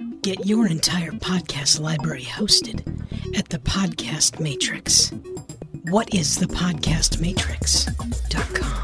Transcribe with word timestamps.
Get 0.00 0.46
your 0.46 0.66
entire 0.66 1.10
podcast 1.10 1.78
library 1.78 2.22
hosted 2.22 2.80
at 3.38 3.50
the 3.50 3.58
Podcast 3.58 4.40
Matrix. 4.40 5.10
What 5.90 6.14
is 6.14 6.36
the 6.36 6.46
Podcast 6.46 7.20
Matrix.com? 7.20 8.76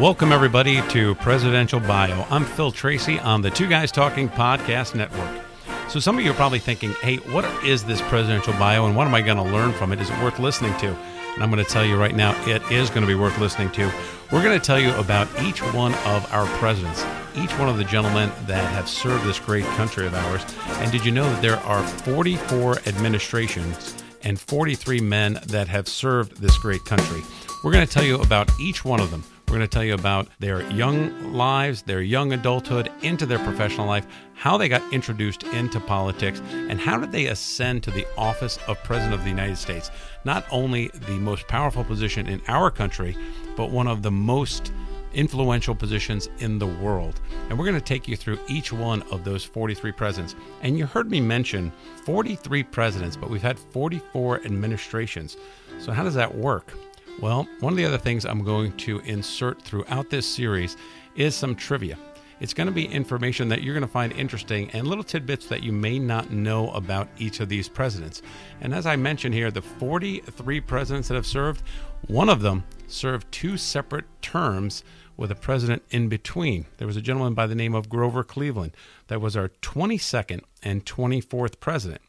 Welcome, 0.00 0.30
everybody, 0.30 0.80
to 0.90 1.16
Presidential 1.16 1.80
Bio. 1.80 2.24
I'm 2.30 2.44
Phil 2.44 2.70
Tracy 2.70 3.18
on 3.18 3.42
the 3.42 3.50
Two 3.50 3.66
Guys 3.66 3.90
Talking 3.90 4.28
Podcast 4.28 4.94
Network. 4.94 5.47
So, 5.88 6.00
some 6.00 6.18
of 6.18 6.24
you 6.24 6.32
are 6.32 6.34
probably 6.34 6.58
thinking, 6.58 6.92
hey, 7.00 7.16
what 7.16 7.46
is 7.64 7.82
this 7.82 8.02
presidential 8.02 8.52
bio 8.54 8.84
and 8.84 8.94
what 8.94 9.06
am 9.06 9.14
I 9.14 9.22
going 9.22 9.38
to 9.38 9.42
learn 9.42 9.72
from 9.72 9.90
it? 9.90 10.00
Is 10.02 10.10
it 10.10 10.22
worth 10.22 10.38
listening 10.38 10.76
to? 10.80 10.88
And 10.88 11.42
I'm 11.42 11.50
going 11.50 11.64
to 11.64 11.70
tell 11.70 11.82
you 11.82 11.96
right 11.96 12.14
now, 12.14 12.34
it 12.46 12.60
is 12.70 12.90
going 12.90 13.00
to 13.00 13.06
be 13.06 13.14
worth 13.14 13.38
listening 13.38 13.70
to. 13.72 13.90
We're 14.30 14.42
going 14.42 14.60
to 14.60 14.64
tell 14.64 14.78
you 14.78 14.92
about 14.96 15.28
each 15.42 15.62
one 15.72 15.94
of 15.94 16.30
our 16.30 16.44
presidents, 16.58 17.06
each 17.34 17.58
one 17.58 17.70
of 17.70 17.78
the 17.78 17.84
gentlemen 17.84 18.30
that 18.46 18.70
have 18.70 18.86
served 18.86 19.24
this 19.24 19.38
great 19.38 19.64
country 19.64 20.06
of 20.06 20.14
ours. 20.14 20.44
And 20.82 20.92
did 20.92 21.06
you 21.06 21.10
know 21.10 21.24
that 21.24 21.40
there 21.40 21.56
are 21.60 21.82
44 21.82 22.80
administrations 22.80 23.96
and 24.24 24.38
43 24.38 25.00
men 25.00 25.40
that 25.46 25.68
have 25.68 25.88
served 25.88 26.36
this 26.36 26.58
great 26.58 26.84
country? 26.84 27.22
We're 27.64 27.72
going 27.72 27.86
to 27.86 27.90
tell 27.90 28.04
you 28.04 28.20
about 28.20 28.50
each 28.60 28.84
one 28.84 29.00
of 29.00 29.10
them. 29.10 29.24
We're 29.48 29.56
going 29.56 29.60
to 29.62 29.68
tell 29.68 29.82
you 29.82 29.94
about 29.94 30.28
their 30.40 30.70
young 30.72 31.32
lives, 31.32 31.80
their 31.80 32.02
young 32.02 32.34
adulthood, 32.34 32.92
into 33.00 33.24
their 33.24 33.38
professional 33.38 33.86
life, 33.86 34.06
how 34.34 34.58
they 34.58 34.68
got 34.68 34.82
introduced 34.92 35.42
into 35.42 35.80
politics, 35.80 36.42
and 36.52 36.78
how 36.78 36.98
did 36.98 37.12
they 37.12 37.28
ascend 37.28 37.82
to 37.84 37.90
the 37.90 38.06
office 38.18 38.58
of 38.68 38.76
President 38.84 39.14
of 39.14 39.24
the 39.24 39.30
United 39.30 39.56
States. 39.56 39.90
Not 40.26 40.44
only 40.50 40.88
the 40.88 41.14
most 41.14 41.48
powerful 41.48 41.82
position 41.82 42.26
in 42.26 42.42
our 42.46 42.70
country, 42.70 43.16
but 43.56 43.70
one 43.70 43.86
of 43.86 44.02
the 44.02 44.10
most 44.10 44.70
influential 45.14 45.74
positions 45.74 46.28
in 46.40 46.58
the 46.58 46.66
world. 46.66 47.22
And 47.48 47.58
we're 47.58 47.64
going 47.64 47.74
to 47.74 47.80
take 47.80 48.06
you 48.06 48.16
through 48.16 48.38
each 48.48 48.70
one 48.70 49.00
of 49.04 49.24
those 49.24 49.44
43 49.44 49.92
presidents. 49.92 50.36
And 50.60 50.76
you 50.76 50.84
heard 50.84 51.10
me 51.10 51.22
mention 51.22 51.72
43 52.04 52.64
presidents, 52.64 53.16
but 53.16 53.30
we've 53.30 53.40
had 53.40 53.58
44 53.58 54.44
administrations. 54.44 55.38
So, 55.78 55.90
how 55.90 56.04
does 56.04 56.14
that 56.16 56.34
work? 56.34 56.74
Well, 57.20 57.48
one 57.58 57.72
of 57.72 57.76
the 57.76 57.84
other 57.84 57.98
things 57.98 58.24
I'm 58.24 58.44
going 58.44 58.76
to 58.76 59.00
insert 59.00 59.60
throughout 59.60 60.08
this 60.08 60.24
series 60.24 60.76
is 61.16 61.34
some 61.34 61.56
trivia. 61.56 61.98
It's 62.38 62.54
going 62.54 62.68
to 62.68 62.72
be 62.72 62.86
information 62.86 63.48
that 63.48 63.60
you're 63.60 63.74
going 63.74 63.82
to 63.82 63.88
find 63.88 64.12
interesting 64.12 64.70
and 64.70 64.86
little 64.86 65.02
tidbits 65.02 65.46
that 65.46 65.64
you 65.64 65.72
may 65.72 65.98
not 65.98 66.30
know 66.30 66.70
about 66.70 67.08
each 67.18 67.40
of 67.40 67.48
these 67.48 67.68
presidents. 67.68 68.22
And 68.60 68.72
as 68.72 68.86
I 68.86 68.94
mentioned 68.94 69.34
here, 69.34 69.50
the 69.50 69.62
43 69.62 70.60
presidents 70.60 71.08
that 71.08 71.16
have 71.16 71.26
served, 71.26 71.64
one 72.06 72.28
of 72.28 72.40
them 72.40 72.62
served 72.86 73.32
two 73.32 73.56
separate 73.56 74.04
terms 74.22 74.84
with 75.16 75.32
a 75.32 75.34
president 75.34 75.82
in 75.90 76.08
between. 76.08 76.66
There 76.76 76.86
was 76.86 76.96
a 76.96 77.02
gentleman 77.02 77.34
by 77.34 77.48
the 77.48 77.56
name 77.56 77.74
of 77.74 77.88
Grover 77.88 78.22
Cleveland 78.22 78.76
that 79.08 79.20
was 79.20 79.36
our 79.36 79.48
22nd 79.48 80.42
and 80.62 80.86
24th 80.86 81.58
president. 81.58 82.02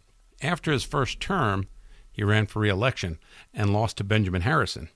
After 0.43 0.71
his 0.71 0.83
first 0.83 1.19
term, 1.19 1.67
he 2.11 2.23
ran 2.23 2.45
for 2.45 2.59
reelection 2.59 3.17
and 3.55 3.73
lost 3.73 3.97
to 3.97 4.03
Benjamin 4.03 4.41
Harrison. 4.41 4.89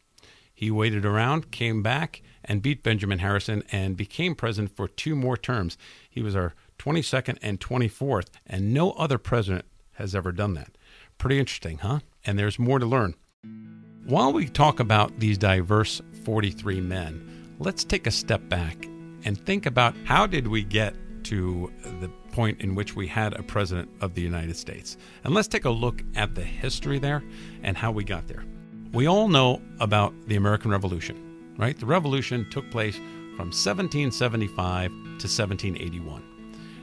He 0.54 0.70
waited 0.70 1.06
around, 1.06 1.52
came 1.52 1.82
back, 1.82 2.22
and 2.46 2.62
beat 2.62 2.84
Benjamin 2.84 3.20
Harrison 3.20 3.64
and 3.72 3.98
became 3.98 4.36
president 4.36 4.76
for 4.76 4.88
two 4.88 5.16
more 5.16 5.36
terms. 5.36 5.78
He 6.09 6.22
was 6.22 6.36
our 6.36 6.54
22nd 6.78 7.38
and 7.42 7.59
24th, 7.59 8.28
and 8.46 8.74
no 8.74 8.92
other 8.92 9.18
president 9.18 9.66
has 9.94 10.14
ever 10.14 10.31
done 10.31 10.54
that. 10.54 10.78
Pretty 11.18 11.40
interesting, 11.40 11.80
huh? 11.80 12.00
And 12.26 12.38
there's 12.38 12.59
more 12.59 12.80
to 12.80 12.86
learn. 12.86 13.16
While 14.06 14.34
we 14.34 14.48
talk 14.48 14.80
about 14.80 15.20
these 15.20 15.38
diverse 15.38 16.02
43 16.24 16.81
men, 16.81 17.56
let's 17.59 17.84
take 17.84 18.06
a 18.06 18.12
step 18.12 18.47
back 18.50 18.86
and 19.24 19.44
think 19.46 19.66
about 19.66 19.96
how 20.03 20.28
did 20.28 20.47
we 20.47 20.63
get 20.63 20.94
to 21.25 21.72
the 22.02 22.09
point 22.31 22.59
in 22.62 22.75
which 22.75 22.96
we 22.96 23.08
had 23.08 23.34
a 23.34 23.44
president 23.44 23.90
of 24.02 24.13
the 24.13 24.22
United 24.22 24.58
States. 24.58 24.97
And 25.24 25.34
let's 25.34 25.47
take 25.47 25.66
a 25.66 25.69
look 25.69 26.03
at 26.16 26.36
the 26.36 26.44
history 26.44 27.00
there 27.00 27.24
and 27.63 27.78
how 27.78 27.92
we 27.92 28.03
got 28.03 28.28
there 28.28 28.44
we 28.94 29.08
all 29.08 29.28
know 29.28 29.59
about 29.80 30.14
the 30.28 30.36
American 30.36 30.70
Revolution, 30.70 31.56
right? 31.58 31.78
The 31.78 31.86
Revolution 31.86 32.48
took 32.52 32.70
place 32.70 32.96
from 33.36 33.50
1775 33.50 34.92
to 34.92 35.28
1781. 35.28 36.24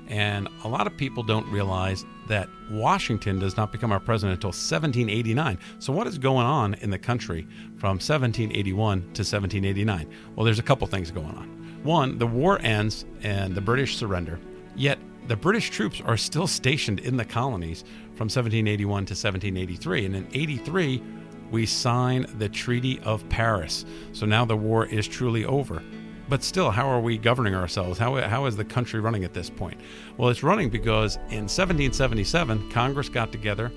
And 0.09 0.49
a 0.65 0.69
lot 0.69 0.89
of 0.89 0.97
people 0.97 1.23
don't 1.23 1.47
realize 1.53 2.05
that 2.27 2.49
Washington 2.69 3.39
does 3.39 3.57
not 3.57 3.71
become 3.71 3.93
our 3.93 4.01
president 4.01 4.39
until 4.39 4.49
1789. 4.49 5.57
So, 5.79 5.93
what 5.93 6.09
is 6.09 6.19
going 6.19 6.47
on 6.47 6.75
in 6.75 6.91
the 6.91 6.99
country 6.99 7.47
from 7.77 7.91
1781 7.91 9.01
to 9.01 9.07
1789? 9.07 10.11
Well, 10.35 10.45
there's 10.45 10.59
a 10.59 10.65
couple 10.65 10.89
things 10.89 11.13
going 11.13 11.37
on. 11.37 11.81
One, 11.85 12.19
the 12.19 12.27
war 12.27 12.61
ends 12.61 13.05
and 13.23 13.55
the 13.55 13.61
British 13.61 13.97
surrender, 13.97 14.41
yet 14.75 14.99
the 15.29 15.37
British 15.37 15.71
troops 15.71 16.03
are 16.05 16.17
still 16.17 16.49
stationed 16.49 16.99
in 16.99 17.17
the 17.17 17.25
colonies 17.25 17.83
from 18.17 18.25
1781 18.25 19.07
to 19.07 19.13
1783. 19.13 20.07
And 20.07 20.17
in 20.17 20.27
83, 20.33 21.01
we 21.51 21.67
sign 21.67 22.27
the 22.39 22.49
Treaty 22.49 23.01
of 23.01 23.29
Paris. 23.29 23.85
So 24.13 24.27
now 24.27 24.45
the 24.45 24.57
war 24.57 24.87
is 24.87 25.07
truly 25.07 25.45
over. 25.45 25.83
But 26.29 26.45
still, 26.45 26.71
how 26.71 26.89
are 26.89 27.01
we 27.01 27.19
governing 27.19 27.57
ourselves? 27.57 27.99
How, 27.99 28.15
how 28.29 28.47
is 28.47 28.57
the 28.57 28.65
country 28.65 29.01
running 29.01 29.25
at 29.25 29.35
this 29.35 29.51
point? 29.51 29.81
Well, 30.17 30.29
it's 30.29 30.45
running 30.45 30.71
because 30.71 31.17
in 31.17 31.49
1777, 31.49 32.71
Congress 32.71 33.09
got 33.09 33.33
together 33.33 33.73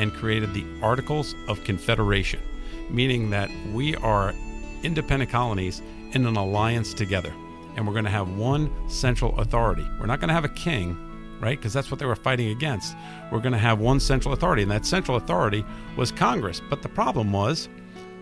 and 0.00 0.12
created 0.12 0.52
the 0.52 0.66
Articles 0.82 1.34
of 1.46 1.62
Confederation, 1.62 2.40
meaning 2.90 3.30
that 3.30 3.50
we 3.72 3.94
are 3.96 4.34
independent 4.82 5.30
colonies 5.30 5.80
in 6.10 6.26
an 6.26 6.36
alliance 6.36 6.92
together. 6.92 7.32
And 7.76 7.86
we're 7.86 7.94
going 7.94 8.04
to 8.04 8.10
have 8.10 8.36
one 8.36 8.70
central 8.88 9.38
authority. 9.38 9.86
We're 10.00 10.06
not 10.06 10.18
going 10.18 10.28
to 10.28 10.34
have 10.34 10.44
a 10.44 10.48
king, 10.48 10.96
right? 11.42 11.58
Because 11.58 11.72
that's 11.72 11.90
what 11.90 12.00
they 12.00 12.06
were 12.06 12.16
fighting 12.16 12.48
against. 12.48 12.96
We're 13.30 13.40
going 13.40 13.52
to 13.52 13.58
have 13.58 13.80
one 13.80 14.00
central 14.00 14.32
authority, 14.32 14.62
and 14.62 14.70
that 14.70 14.86
central 14.86 15.16
authority 15.16 15.64
was 15.96 16.12
Congress. 16.12 16.62
But 16.70 16.80
the 16.80 16.88
problem 16.88 17.32
was 17.32 17.68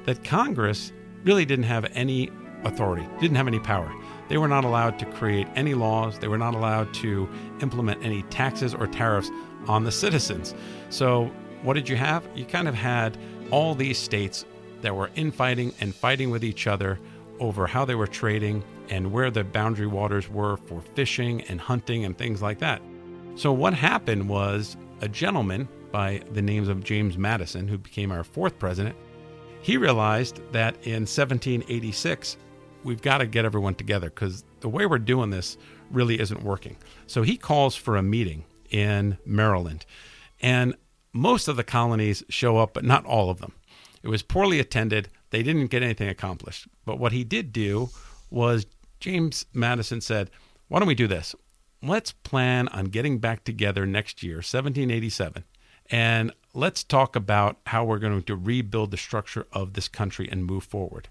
that 0.07 0.25
Congress 0.25 0.93
really 1.23 1.45
didn't 1.45 1.67
have 1.67 1.85
any 1.95 2.31
authority, 2.65 3.07
didn't 3.21 3.37
have 3.37 3.47
any 3.47 3.61
power. 3.61 3.93
They 4.29 4.39
were 4.39 4.49
not 4.49 4.65
allowed 4.65 4.99
to 5.01 5.07
create 5.07 5.47
any 5.55 5.75
laws, 5.75 6.19
they 6.19 6.29
were 6.29 6.39
not 6.39 6.55
allowed 6.55 6.95
to 6.95 7.29
implement 7.61 8.03
any 8.03 8.23
taxes 8.25 8.75
or 8.75 8.87
tariffs 8.87 9.31
on 9.69 9.85
the 9.85 9.93
citizens. 9.93 10.55
So, 10.89 11.31
what 11.63 11.75
did 11.75 11.89
you 11.89 11.97
have? 11.97 12.27
You 12.35 12.47
kind 12.47 12.69
of 12.69 12.75
had 12.75 13.19
all 13.51 13.75
these 13.75 13.99
states 13.99 14.47
that 14.81 14.97
were 14.97 15.11
infighting 15.15 15.75
and 15.81 15.95
fighting 15.95 16.31
with 16.31 16.43
each 16.43 16.67
other 16.67 16.99
over 17.39 17.67
how 17.67 17.85
they 17.85 17.95
were 17.95 18.07
trading 18.07 18.65
and 18.89 19.13
where 19.13 19.31
the 19.31 19.45
boundary 19.45 19.87
waters 19.87 20.29
were 20.29 20.57
for 20.57 20.81
fishing 20.95 21.43
and 21.43 21.61
hunting 21.61 22.05
and 22.05 22.17
things 22.17 22.41
like 22.41 22.59
that. 22.61 22.81
So, 23.37 23.53
what 23.53 23.75
happened 23.75 24.29
was 24.29 24.77
a 25.01 25.09
gentleman 25.09 25.69
by 25.93 26.23
the 26.33 26.43
names 26.43 26.69
of 26.69 26.85
James 26.85 27.17
Madison, 27.17 27.67
who 27.69 27.79
became 27.79 28.13
our 28.13 28.25
fourth 28.25 28.59
president, 28.59 28.97
he 29.63 29.77
realized 29.77 30.41
that 30.53 30.75
in 30.87 31.03
1786, 31.03 32.37
we've 32.85 33.03
got 33.03 33.19
to 33.19 33.27
get 33.27 33.45
everyone 33.45 33.75
together 33.75 34.11
because 34.11 34.45
the 34.61 34.69
way 34.69 34.87
we're 34.87 34.99
doing 34.99 35.31
this 35.31 35.57
really 35.91 36.21
isn't 36.21 36.43
working. 36.43 36.77
So 37.07 37.23
he 37.23 37.37
calls 37.37 37.75
for 37.77 37.97
a 37.97 38.03
meeting 38.03 38.45
in 38.71 39.19
Maryland, 39.25 39.85
and 40.41 40.75
most 41.13 41.49
of 41.49 41.57
the 41.57 41.65
colonies 41.65 42.23
show 42.29 42.59
up, 42.59 42.75
but 42.75 42.85
not 42.85 43.05
all 43.05 43.31
of 43.31 43.41
them. 43.41 43.53
It 44.03 44.09
was 44.09 44.23
poorly 44.23 44.61
attended. 44.61 45.09
They 45.31 45.43
didn't 45.43 45.67
get 45.67 45.83
anything 45.83 46.09
accomplished. 46.09 46.67
But 46.85 46.99
what 46.99 47.13
he 47.13 47.25
did 47.25 47.53
do 47.53 47.91
was 48.31 48.67
James 49.01 49.45
Madison 49.53 50.01
said, 50.01 50.31
Why 50.69 50.79
don't 50.79 50.89
we 50.89 50.95
do 50.95 51.07
this? 51.07 51.35
Let's 51.83 52.13
plan 52.13 52.69
on 52.69 52.87
getting 52.87 53.19
back 53.19 53.45
together 53.45 53.87
next 53.87 54.23
year, 54.23 54.37
1787, 54.37 55.45
and 55.91 56.33
let's 56.55 56.85
talk 56.85 57.17
about 57.17 57.59
how 57.67 57.85
we're 57.85 57.99
going 57.99 58.23
to 58.23 58.37
rebuild 58.37 58.91
the 58.91 58.97
structure 58.97 59.47
of 59.53 59.73
this 59.73 59.89
country 59.89 60.29
and 60.31 60.45
move 60.45 60.65
forward. 60.65 61.09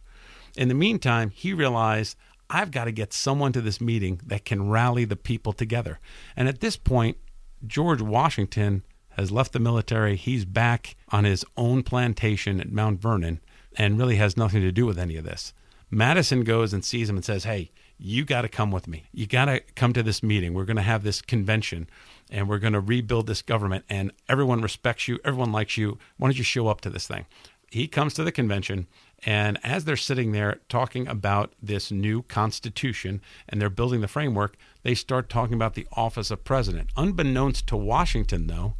In 0.55 0.67
the 0.67 0.73
meantime, 0.73 1.29
he 1.29 1.53
realized 1.53 2.17
I've 2.49 2.71
got 2.71 2.85
to 2.85 2.91
get 2.91 3.13
someone 3.13 3.51
to 3.53 3.61
this 3.61 3.79
meeting 3.79 4.21
that 4.25 4.45
can 4.45 4.69
rally 4.69 5.05
the 5.05 5.15
people 5.15 5.53
together. 5.53 5.99
And 6.35 6.47
at 6.47 6.61
this 6.61 6.77
point, 6.77 7.17
George 7.65 8.01
Washington 8.01 8.83
has 9.11 9.31
left 9.31 9.53
the 9.53 9.59
military. 9.59 10.15
He's 10.15 10.45
back 10.45 10.95
on 11.09 11.25
his 11.25 11.45
own 11.57 11.83
plantation 11.83 12.59
at 12.59 12.71
Mount 12.71 13.01
Vernon 13.01 13.39
and 13.75 13.99
really 13.99 14.15
has 14.15 14.37
nothing 14.37 14.61
to 14.61 14.71
do 14.71 14.85
with 14.85 14.97
any 14.97 15.15
of 15.17 15.25
this. 15.25 15.53
Madison 15.91 16.43
goes 16.43 16.73
and 16.73 16.83
sees 16.83 17.09
him 17.09 17.17
and 17.17 17.25
says, 17.25 17.43
Hey, 17.43 17.71
you 17.99 18.23
got 18.23 18.41
to 18.43 18.49
come 18.49 18.71
with 18.71 18.87
me. 18.87 19.03
You 19.11 19.27
got 19.27 19.45
to 19.45 19.59
come 19.75 19.91
to 19.93 20.01
this 20.01 20.23
meeting. 20.23 20.53
We're 20.53 20.65
going 20.65 20.77
to 20.77 20.81
have 20.81 21.03
this 21.03 21.21
convention 21.21 21.89
and 22.31 22.47
we're 22.47 22.59
going 22.59 22.73
to 22.73 22.79
rebuild 22.79 23.27
this 23.27 23.41
government 23.41 23.83
and 23.89 24.11
everyone 24.29 24.61
respects 24.61 25.07
you. 25.07 25.19
Everyone 25.25 25.51
likes 25.51 25.77
you. 25.77 25.97
Why 26.17 26.29
don't 26.29 26.37
you 26.37 26.43
show 26.43 26.67
up 26.67 26.81
to 26.81 26.89
this 26.89 27.07
thing? 27.07 27.25
He 27.69 27.87
comes 27.87 28.13
to 28.15 28.23
the 28.23 28.31
convention 28.31 28.87
And 29.25 29.59
as 29.63 29.85
they're 29.85 29.97
sitting 29.97 30.31
there 30.31 30.59
talking 30.69 31.07
about 31.07 31.53
this 31.61 31.91
new 31.91 32.23
constitution 32.23 33.21
and 33.47 33.61
they're 33.61 33.69
building 33.69 34.01
the 34.01 34.07
framework, 34.07 34.55
they 34.83 34.95
start 34.95 35.29
talking 35.29 35.55
about 35.55 35.73
the 35.73 35.87
office 35.93 36.31
of 36.31 36.43
president. 36.43 36.89
Unbeknownst 36.95 37.67
to 37.67 37.75
Washington, 37.75 38.47
though, 38.47 38.75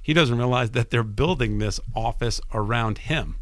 he 0.00 0.14
doesn't 0.14 0.38
realize 0.38 0.70
that 0.70 0.90
they're 0.90 1.02
building 1.02 1.58
this 1.58 1.80
office 1.94 2.40
around 2.52 2.98
him. 2.98 3.36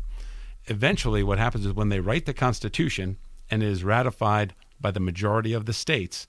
Eventually, 0.66 1.22
what 1.22 1.38
happens 1.38 1.66
is 1.66 1.72
when 1.72 1.88
they 1.88 2.00
write 2.00 2.26
the 2.26 2.34
Constitution 2.34 3.16
and 3.50 3.62
it 3.62 3.68
is 3.68 3.84
ratified 3.84 4.54
by 4.80 4.90
the 4.90 5.00
majority 5.00 5.52
of 5.52 5.66
the 5.66 5.72
states, 5.72 6.26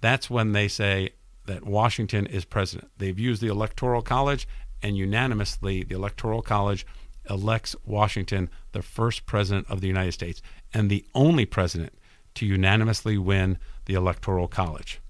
that's 0.00 0.28
when 0.28 0.52
they 0.52 0.68
say 0.68 1.10
that 1.46 1.64
Washington 1.64 2.26
is 2.26 2.44
president. 2.44 2.90
They've 2.98 3.18
used 3.18 3.42
the 3.42 3.48
Electoral 3.48 4.02
College, 4.02 4.46
and 4.82 4.96
unanimously, 4.96 5.82
the 5.84 5.94
Electoral 5.94 6.42
College 6.42 6.86
elects 7.28 7.74
Washington 7.84 8.50
the 8.72 8.82
first 8.82 9.24
president 9.24 9.66
of 9.70 9.80
the 9.80 9.86
United 9.86 10.12
States 10.12 10.42
and 10.74 10.90
the 10.90 11.04
only 11.14 11.46
president 11.46 11.92
to 12.34 12.46
unanimously 12.46 13.16
win 13.16 13.58
the 13.86 13.94
Electoral 13.94 14.48
College. 14.48 15.00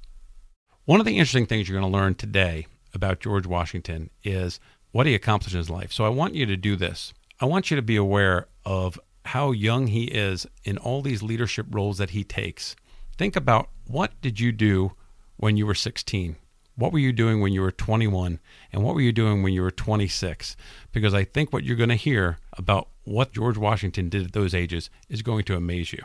One 0.85 1.00
of 1.00 1.06
the 1.06 1.17
interesting 1.17 1.46
things 1.46 1.69
you're 1.69 1.81
going 1.81 1.91
to 1.91 1.99
learn 1.99 2.14
today 2.14 2.67
about 2.93 3.20
George 3.20 3.46
Washington 3.46 4.11
is 4.23 4.61
what 4.93 5.06
he 5.06 5.14
accomplished 5.14 5.55
in 5.55 5.58
his 5.58 5.70
life. 5.70 5.93
So 5.93 6.05
I 6.05 6.11
want 6.11 6.35
you 6.35 6.46
to 6.46 6.56
do 6.56 6.76
this. 6.76 7.12
I 7.41 7.46
want 7.46 7.70
you 7.70 7.76
to 7.76 7.82
be 7.82 7.96
aware 7.96 8.46
of 8.64 9.00
how 9.25 9.50
young 9.50 9.88
he 9.88 10.05
is 10.05 10.46
in 10.64 10.76
all 10.79 11.02
these 11.02 11.23
leadership 11.23 11.67
roles 11.70 11.99
that 11.99 12.11
he 12.11 12.23
takes. 12.23 12.76
Think 13.17 13.37
about 13.37 13.69
what 13.87 14.21
did 14.21 14.41
you 14.41 14.51
do 14.51 14.93
when 15.37 15.57
you 15.57 15.67
were 15.67 15.75
16? 15.75 16.37
What 16.77 16.93
were 16.93 16.99
you 16.99 17.13
doing 17.13 17.41
when 17.41 17.53
you 17.53 17.61
were 17.61 17.71
21? 17.71 18.41
And 18.73 18.83
what 18.83 18.95
were 18.97 19.01
you 19.01 19.13
doing 19.13 19.43
when 19.43 19.53
you 19.53 19.63
were 19.63 19.71
26? 19.71 20.57
Because 20.91 21.15
I 21.15 21.23
think 21.23 21.53
what 21.53 21.63
you're 21.63 21.77
going 21.77 21.91
to 21.91 21.95
hear 21.95 22.39
about 22.55 22.89
what 23.05 23.33
George 23.33 23.57
Washington 23.57 24.09
did 24.09 24.25
at 24.25 24.33
those 24.33 24.55
ages 24.55 24.91
is 25.09 25.23
going 25.23 25.45
to 25.45 25.57
amaze 25.57 25.93
you. 25.93 26.03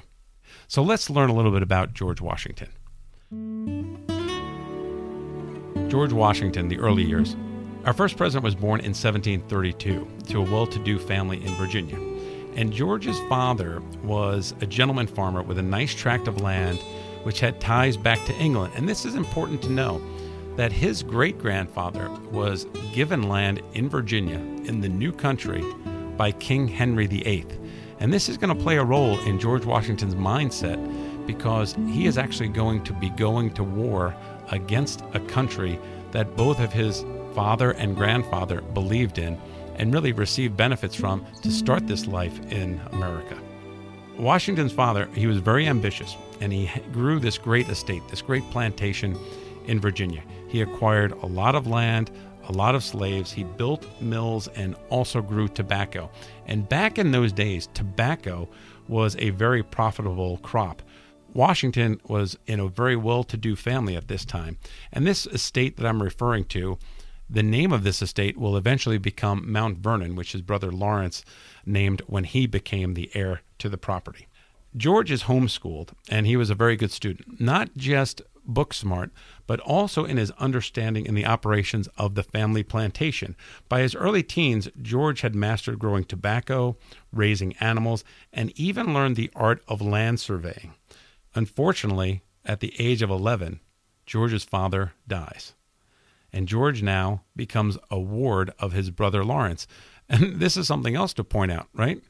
So 0.68 0.84
let's 0.84 1.10
learn 1.10 1.32
a 1.32 1.34
little 1.34 1.52
bit 1.52 1.64
about 1.64 1.94
George 1.96 2.22
Washington. 2.22 2.70
George 5.90 6.14
Washington, 6.14 6.68
the 6.68 6.78
early 6.78 7.04
years. 7.04 7.36
Our 7.86 7.94
first 7.94 8.18
president 8.18 8.44
was 8.44 8.54
born 8.54 8.82
in 8.82 8.92
1732 8.92 10.08
to 10.28 10.38
a 10.38 10.42
well 10.42 10.68
to 10.68 10.80
do 10.80 11.00
family 11.00 11.44
in 11.44 11.56
Virginia. 11.56 12.09
And 12.60 12.74
George's 12.74 13.18
father 13.30 13.82
was 14.04 14.54
a 14.60 14.66
gentleman 14.66 15.08
farmer 15.08 15.42
with 15.42 15.60
a 15.60 15.64
nice 15.64 15.96
tract 15.96 16.28
of 16.28 16.42
land 16.42 16.78
which 17.24 17.40
had 17.40 17.62
ties 17.62 17.96
back 17.96 18.26
to 18.26 18.36
England. 18.36 18.74
And 18.76 18.88
this 18.88 19.06
is 19.06 19.16
important 19.16 19.62
to 19.62 19.70
know 19.70 20.02
that 20.58 20.74
his 20.74 21.02
great 21.02 21.40
grandfather 21.40 22.10
was 22.34 22.66
given 22.94 23.30
land 23.30 23.62
in 23.76 23.88
Virginia 23.88 24.40
in 24.66 24.82
the 24.82 24.90
new 24.90 25.14
country 25.14 25.64
by 26.18 26.34
King 26.34 26.68
Henry 26.68 27.08
VIII. 27.08 27.46
And 28.02 28.12
this 28.12 28.28
is 28.28 28.36
going 28.36 28.54
to 28.54 28.62
play 28.62 28.76
a 28.76 28.84
role 28.84 29.18
in 29.22 29.40
George 29.40 29.64
Washington's 29.64 30.16
mindset 30.16 31.26
because 31.26 31.76
he 31.88 32.08
is 32.08 32.18
actually 32.18 32.50
going 32.50 32.84
to 32.84 32.92
be 32.92 33.10
going 33.12 33.54
to 33.54 33.64
war 33.64 34.14
against 34.52 35.02
a 35.14 35.22
country 35.22 35.80
that 36.12 36.36
both 36.36 36.60
of 36.60 36.74
his 36.74 37.06
father 37.34 37.72
and 37.72 37.96
grandfather 37.96 38.60
believed 38.60 39.18
in 39.18 39.40
and 39.80 39.94
really 39.94 40.12
received 40.12 40.56
benefits 40.56 40.94
from 40.94 41.26
to 41.42 41.50
start 41.50 41.88
this 41.88 42.06
life 42.06 42.40
in 42.52 42.80
America. 42.92 43.38
Washington's 44.18 44.74
father, 44.74 45.08
he 45.16 45.26
was 45.26 45.38
very 45.38 45.66
ambitious 45.66 46.16
and 46.42 46.54
he 46.54 46.70
grew 46.92 47.20
this 47.20 47.38
great 47.38 47.68
estate, 47.70 48.04
this 48.10 48.22
great 48.22 48.44
plantation 48.52 49.18
in 49.66 49.80
Virginia. 49.80 50.22
He 50.50 50.62
acquired 50.62 51.14
a 51.14 51.26
lot 51.26 51.56
of 51.56 51.68
land, 51.68 52.12
a 52.48 52.52
lot 52.52 52.76
of 52.76 52.84
slaves. 52.84 53.32
He 53.32 53.44
built 53.44 53.86
mills 54.02 54.48
and 54.50 54.76
also 54.90 55.22
grew 55.22 55.48
tobacco. 55.48 56.12
And 56.48 56.68
back 56.68 56.98
in 56.98 57.12
those 57.12 57.32
days, 57.32 57.70
tobacco 57.74 58.50
was 58.88 59.16
a 59.20 59.30
very 59.30 59.64
profitable 59.64 60.38
crop. 60.38 60.82
Washington 61.34 62.02
was 62.08 62.38
in 62.48 62.60
a 62.60 62.68
very 62.68 62.96
well 62.96 63.24
to 63.24 63.38
do 63.38 63.56
family 63.56 63.96
at 63.96 64.08
this 64.08 64.26
time. 64.26 64.58
And 64.92 65.06
this 65.06 65.28
estate 65.28 65.78
that 65.78 65.86
I'm 65.86 66.02
referring 66.02 66.46
to, 66.46 66.80
the 67.30 67.44
name 67.44 67.72
of 67.72 67.84
this 67.84 68.02
estate 68.02 68.38
will 68.38 68.58
eventually 68.58 68.98
become 68.98 69.52
Mount 69.52 69.78
Vernon, 69.78 70.16
which 70.16 70.32
his 70.32 70.42
brother 70.42 70.72
Lawrence 70.72 71.24
named 71.66 72.02
when 72.08 72.24
he 72.24 72.48
became 72.48 72.94
the 72.94 73.12
heir 73.14 73.42
to 73.60 73.70
the 73.70 73.78
property. 73.78 74.28
George 74.76 75.12
is 75.12 75.24
homeschooled, 75.24 75.90
and 76.10 76.26
he 76.26 76.36
was 76.36 76.50
a 76.50 76.56
very 76.56 76.76
good 76.76 76.92
student, 76.92 77.40
not 77.40 77.70
just 77.76 78.22
book 78.46 78.74
smart, 78.74 79.12
but 79.48 79.60
also 79.60 80.06
in 80.06 80.18
his 80.18 80.32
understanding 80.32 81.06
in 81.06 81.16
the 81.16 81.26
operations 81.26 81.88
of 81.98 82.16
the 82.16 82.24
family 82.24 82.64
plantation. 82.64 83.36
By 83.68 83.82
his 83.82 83.96
early 83.96 84.24
teens, 84.24 84.68
George 84.82 85.22
had 85.22 85.36
mastered 85.36 85.80
growing 85.80 86.04
tobacco, 86.04 86.78
raising 87.12 87.56
animals, 87.58 88.04
and 88.34 88.52
even 88.60 88.94
learned 88.94 89.16
the 89.16 89.32
art 89.36 89.64
of 89.68 89.82
land 89.82 90.20
surveying. 90.20 90.74
Unfortunately, 91.36 92.24
at 92.44 92.60
the 92.60 92.74
age 92.80 93.02
of 93.02 93.10
11, 93.10 93.60
George's 94.06 94.44
father 94.44 94.94
dies. 95.08 95.54
And 96.32 96.48
George 96.48 96.82
now 96.82 97.24
becomes 97.36 97.78
a 97.90 98.00
ward 98.00 98.52
of 98.60 98.74
his 98.74 98.92
brother 98.92 99.24
Lawrence. 99.24 99.68
And 100.12 100.40
this 100.40 100.58
is 100.58 100.66
something 100.66 100.96
else 100.96 101.14
to 101.14 101.24
point 101.24 101.52
out, 101.52 101.68
right? 101.72 102.02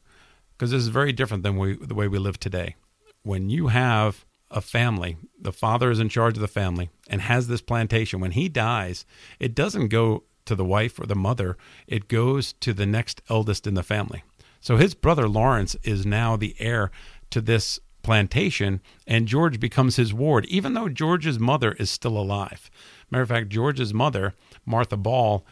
Because 0.56 0.70
this 0.70 0.80
is 0.80 0.88
very 0.88 1.12
different 1.12 1.42
than 1.42 1.58
we, 1.58 1.76
the 1.76 1.94
way 1.94 2.08
we 2.08 2.18
live 2.18 2.40
today. 2.40 2.76
When 3.24 3.50
you 3.50 3.66
have 3.66 4.24
a 4.50 4.62
family, 4.62 5.18
the 5.38 5.52
father 5.52 5.90
is 5.90 6.00
in 6.00 6.08
charge 6.08 6.36
of 6.36 6.40
the 6.40 6.48
family 6.48 6.88
and 7.10 7.20
has 7.20 7.46
this 7.46 7.60
plantation, 7.60 8.18
when 8.18 8.30
he 8.30 8.48
dies, 8.48 9.04
it 9.38 9.54
doesn't 9.54 9.88
go 9.88 10.24
to 10.46 10.54
the 10.54 10.64
wife 10.64 10.98
or 10.98 11.04
the 11.04 11.14
mother, 11.14 11.58
it 11.86 12.08
goes 12.08 12.54
to 12.54 12.72
the 12.72 12.86
next 12.86 13.20
eldest 13.28 13.66
in 13.66 13.74
the 13.74 13.82
family. 13.82 14.24
So 14.60 14.76
his 14.76 14.94
brother 14.94 15.28
Lawrence 15.28 15.76
is 15.82 16.04
now 16.04 16.36
the 16.36 16.56
heir 16.58 16.90
to 17.30 17.40
this 17.40 17.78
plantation, 18.02 18.80
and 19.06 19.28
George 19.28 19.60
becomes 19.60 19.96
his 19.96 20.12
ward, 20.12 20.46
even 20.46 20.74
though 20.74 20.88
George's 20.88 21.38
mother 21.38 21.72
is 21.72 21.90
still 21.90 22.16
alive. 22.16 22.70
Matter 23.10 23.22
of 23.22 23.28
fact, 23.28 23.48
George's 23.48 23.94
mother, 23.94 24.34
Martha 24.64 24.96
Ball, 24.96 25.44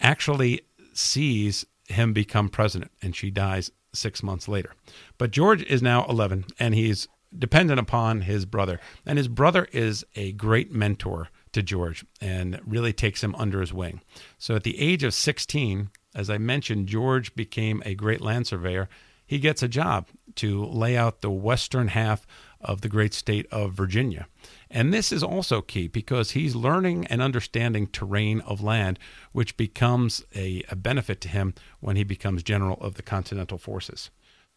actually 0.00 0.62
sees 0.92 1.64
him 1.88 2.12
become 2.12 2.48
president, 2.48 2.90
and 3.02 3.14
she 3.14 3.30
dies 3.30 3.70
six 3.92 4.22
months 4.22 4.48
later. 4.48 4.72
But 5.18 5.30
George 5.30 5.62
is 5.64 5.82
now 5.82 6.04
11, 6.06 6.46
and 6.58 6.74
he's 6.74 7.08
dependent 7.36 7.80
upon 7.80 8.22
his 8.22 8.44
brother. 8.44 8.80
And 9.04 9.18
his 9.18 9.28
brother 9.28 9.68
is 9.72 10.04
a 10.14 10.32
great 10.32 10.72
mentor 10.72 11.28
to 11.52 11.62
George 11.62 12.04
and 12.20 12.60
really 12.66 12.92
takes 12.92 13.22
him 13.22 13.34
under 13.36 13.60
his 13.60 13.72
wing. 13.72 14.00
So 14.38 14.56
at 14.56 14.64
the 14.64 14.78
age 14.78 15.02
of 15.02 15.14
16, 15.14 15.90
as 16.14 16.30
I 16.30 16.38
mentioned, 16.38 16.88
George 16.88 17.34
became 17.34 17.82
a 17.84 17.94
great 17.94 18.20
land 18.20 18.46
surveyor. 18.46 18.88
He 19.26 19.38
gets 19.38 19.62
a 19.62 19.68
job 19.68 20.08
to 20.36 20.64
lay 20.64 20.96
out 20.96 21.20
the 21.20 21.30
western 21.30 21.88
half 21.88 22.26
of 22.64 22.80
the 22.80 22.88
great 22.88 23.14
state 23.14 23.46
of 23.50 23.72
Virginia. 23.72 24.26
And 24.70 24.92
this 24.92 25.12
is 25.12 25.22
also 25.22 25.60
key 25.60 25.86
because 25.86 26.32
he's 26.32 26.54
learning 26.54 27.06
and 27.06 27.22
understanding 27.22 27.86
terrain 27.86 28.40
of 28.40 28.62
land, 28.62 28.98
which 29.32 29.56
becomes 29.56 30.24
a, 30.34 30.62
a, 30.68 30.76
benefit 30.76 31.20
to 31.22 31.28
him 31.28 31.54
when 31.80 31.96
he 31.96 32.04
becomes 32.04 32.42
general 32.42 32.78
of 32.80 32.94
the 32.94 33.02
Continental 33.02 33.58
Forces. 33.58 34.10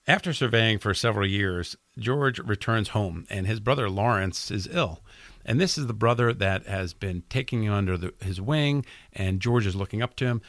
After 0.08 0.32
surveying 0.32 0.79
for 0.79 0.93
several 0.93 1.27
years, 1.27 1.75
George 2.00 2.39
returns 2.39 2.89
home, 2.89 3.27
and 3.29 3.46
his 3.46 3.60
brother 3.60 3.89
Lawrence 3.89 4.50
is 4.50 4.70
ill. 4.72 5.01
And 5.46 5.60
this 5.60 5.77
is 5.77 5.88
the 5.88 5.93
brother 5.93 6.34
that 6.34 6.65
has 6.65 6.93
been 6.93 7.24
taking 7.29 7.63
him 7.63 7.74
under 7.74 7.98
the, 7.98 8.13
his 8.22 8.39
wing, 8.39 8.86
and 9.12 9.41
George 9.41 9.65
is 9.65 9.75
looking 9.75 10.01
up 10.01 10.15
to 10.17 10.25
him. 10.25 10.41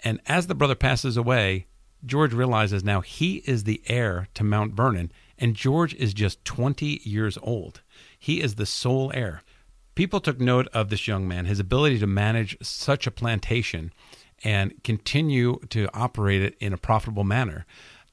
And 0.00 0.20
as 0.26 0.46
the 0.46 0.54
brother 0.54 0.74
passes 0.74 1.16
away, 1.16 1.66
George 2.04 2.32
realizes 2.32 2.84
now 2.84 3.00
he 3.00 3.36
is 3.46 3.64
the 3.64 3.82
heir 3.86 4.28
to 4.34 4.44
Mount 4.44 4.74
Vernon, 4.74 5.10
and 5.38 5.54
George 5.54 5.94
is 5.94 6.14
just 6.14 6.44
20 6.44 7.00
years 7.04 7.38
old. 7.42 7.82
He 8.18 8.40
is 8.40 8.54
the 8.54 8.66
sole 8.66 9.10
heir. 9.14 9.42
People 9.94 10.20
took 10.20 10.40
note 10.40 10.68
of 10.68 10.90
this 10.90 11.08
young 11.08 11.26
man, 11.26 11.46
his 11.46 11.60
ability 11.60 11.98
to 12.00 12.06
manage 12.06 12.56
such 12.62 13.06
a 13.06 13.10
plantation 13.10 13.92
and 14.44 14.82
continue 14.84 15.58
to 15.70 15.88
operate 15.94 16.42
it 16.42 16.56
in 16.60 16.72
a 16.72 16.78
profitable 16.78 17.24
manner, 17.24 17.64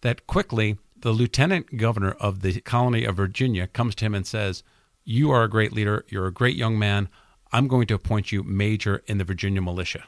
that 0.01 0.25
quickly 0.27 0.77
the 0.97 1.11
lieutenant 1.11 1.77
governor 1.77 2.11
of 2.11 2.41
the 2.41 2.61
colony 2.61 3.03
of 3.03 3.17
Virginia 3.17 3.67
comes 3.67 3.95
to 3.95 4.05
him 4.05 4.15
and 4.15 4.25
says, 4.25 4.63
You 5.03 5.31
are 5.31 5.43
a 5.43 5.49
great 5.49 5.73
leader. 5.73 6.05
You're 6.07 6.27
a 6.27 6.33
great 6.33 6.55
young 6.55 6.79
man. 6.79 7.09
I'm 7.51 7.67
going 7.67 7.87
to 7.87 7.93
appoint 7.93 8.31
you 8.31 8.43
major 8.43 9.03
in 9.05 9.17
the 9.17 9.25
Virginia 9.25 9.61
militia. 9.61 10.05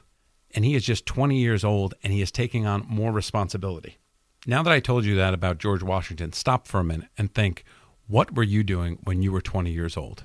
And 0.52 0.64
he 0.64 0.74
is 0.74 0.86
just 0.86 1.06
20 1.06 1.38
years 1.38 1.66
old 1.66 1.94
and 2.02 2.14
he 2.14 2.22
is 2.22 2.32
taking 2.32 2.66
on 2.66 2.86
more 2.88 3.12
responsibility. 3.12 3.98
Now 4.48 4.62
that 4.62 4.72
I 4.72 4.80
told 4.80 5.06
you 5.06 5.16
that 5.16 5.34
about 5.34 5.58
George 5.58 5.82
Washington, 5.82 6.32
stop 6.32 6.68
for 6.68 6.80
a 6.80 6.84
minute 6.84 7.10
and 7.18 7.34
think 7.34 7.64
what 8.08 8.36
were 8.36 8.44
you 8.44 8.64
doing 8.64 9.00
when 9.04 9.24
you 9.24 9.32
were 9.32 9.42
20 9.42 9.72
years 9.72 9.98
old? 9.98 10.24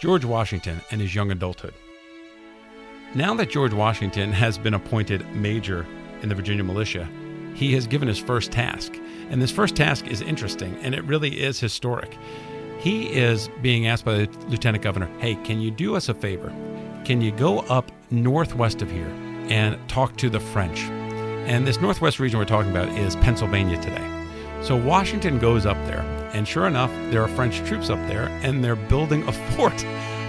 George 0.00 0.24
Washington 0.24 0.80
and 0.90 1.02
his 1.02 1.14
young 1.14 1.30
adulthood. 1.30 1.74
Now 3.14 3.34
that 3.34 3.50
George 3.50 3.74
Washington 3.74 4.32
has 4.32 4.56
been 4.56 4.72
appointed 4.72 5.26
major 5.34 5.86
in 6.22 6.30
the 6.30 6.34
Virginia 6.34 6.64
militia, 6.64 7.06
he 7.54 7.74
has 7.74 7.86
given 7.86 8.08
his 8.08 8.18
first 8.18 8.50
task. 8.50 8.94
And 9.28 9.40
this 9.42 9.50
first 9.50 9.76
task 9.76 10.06
is 10.06 10.22
interesting 10.22 10.74
and 10.80 10.94
it 10.94 11.04
really 11.04 11.38
is 11.38 11.60
historic. 11.60 12.16
He 12.78 13.12
is 13.12 13.50
being 13.60 13.88
asked 13.88 14.06
by 14.06 14.24
the 14.24 14.38
lieutenant 14.48 14.82
governor, 14.82 15.10
hey, 15.18 15.34
can 15.34 15.60
you 15.60 15.70
do 15.70 15.96
us 15.96 16.08
a 16.08 16.14
favor? 16.14 16.48
Can 17.04 17.20
you 17.20 17.30
go 17.30 17.58
up 17.60 17.92
northwest 18.10 18.80
of 18.80 18.90
here 18.90 19.12
and 19.50 19.76
talk 19.86 20.16
to 20.16 20.30
the 20.30 20.40
French? 20.40 20.88
And 21.46 21.64
this 21.64 21.80
northwest 21.80 22.18
region 22.18 22.38
we're 22.40 22.44
talking 22.44 22.72
about 22.72 22.88
is 22.98 23.14
Pennsylvania 23.16 23.80
today. 23.80 24.04
So 24.62 24.76
Washington 24.76 25.38
goes 25.38 25.64
up 25.64 25.76
there, 25.86 26.00
and 26.34 26.46
sure 26.46 26.66
enough, 26.66 26.90
there 27.12 27.22
are 27.22 27.28
French 27.28 27.58
troops 27.68 27.88
up 27.88 28.04
there, 28.08 28.26
and 28.42 28.64
they're 28.64 28.74
building 28.74 29.22
a 29.28 29.32
fort 29.52 29.84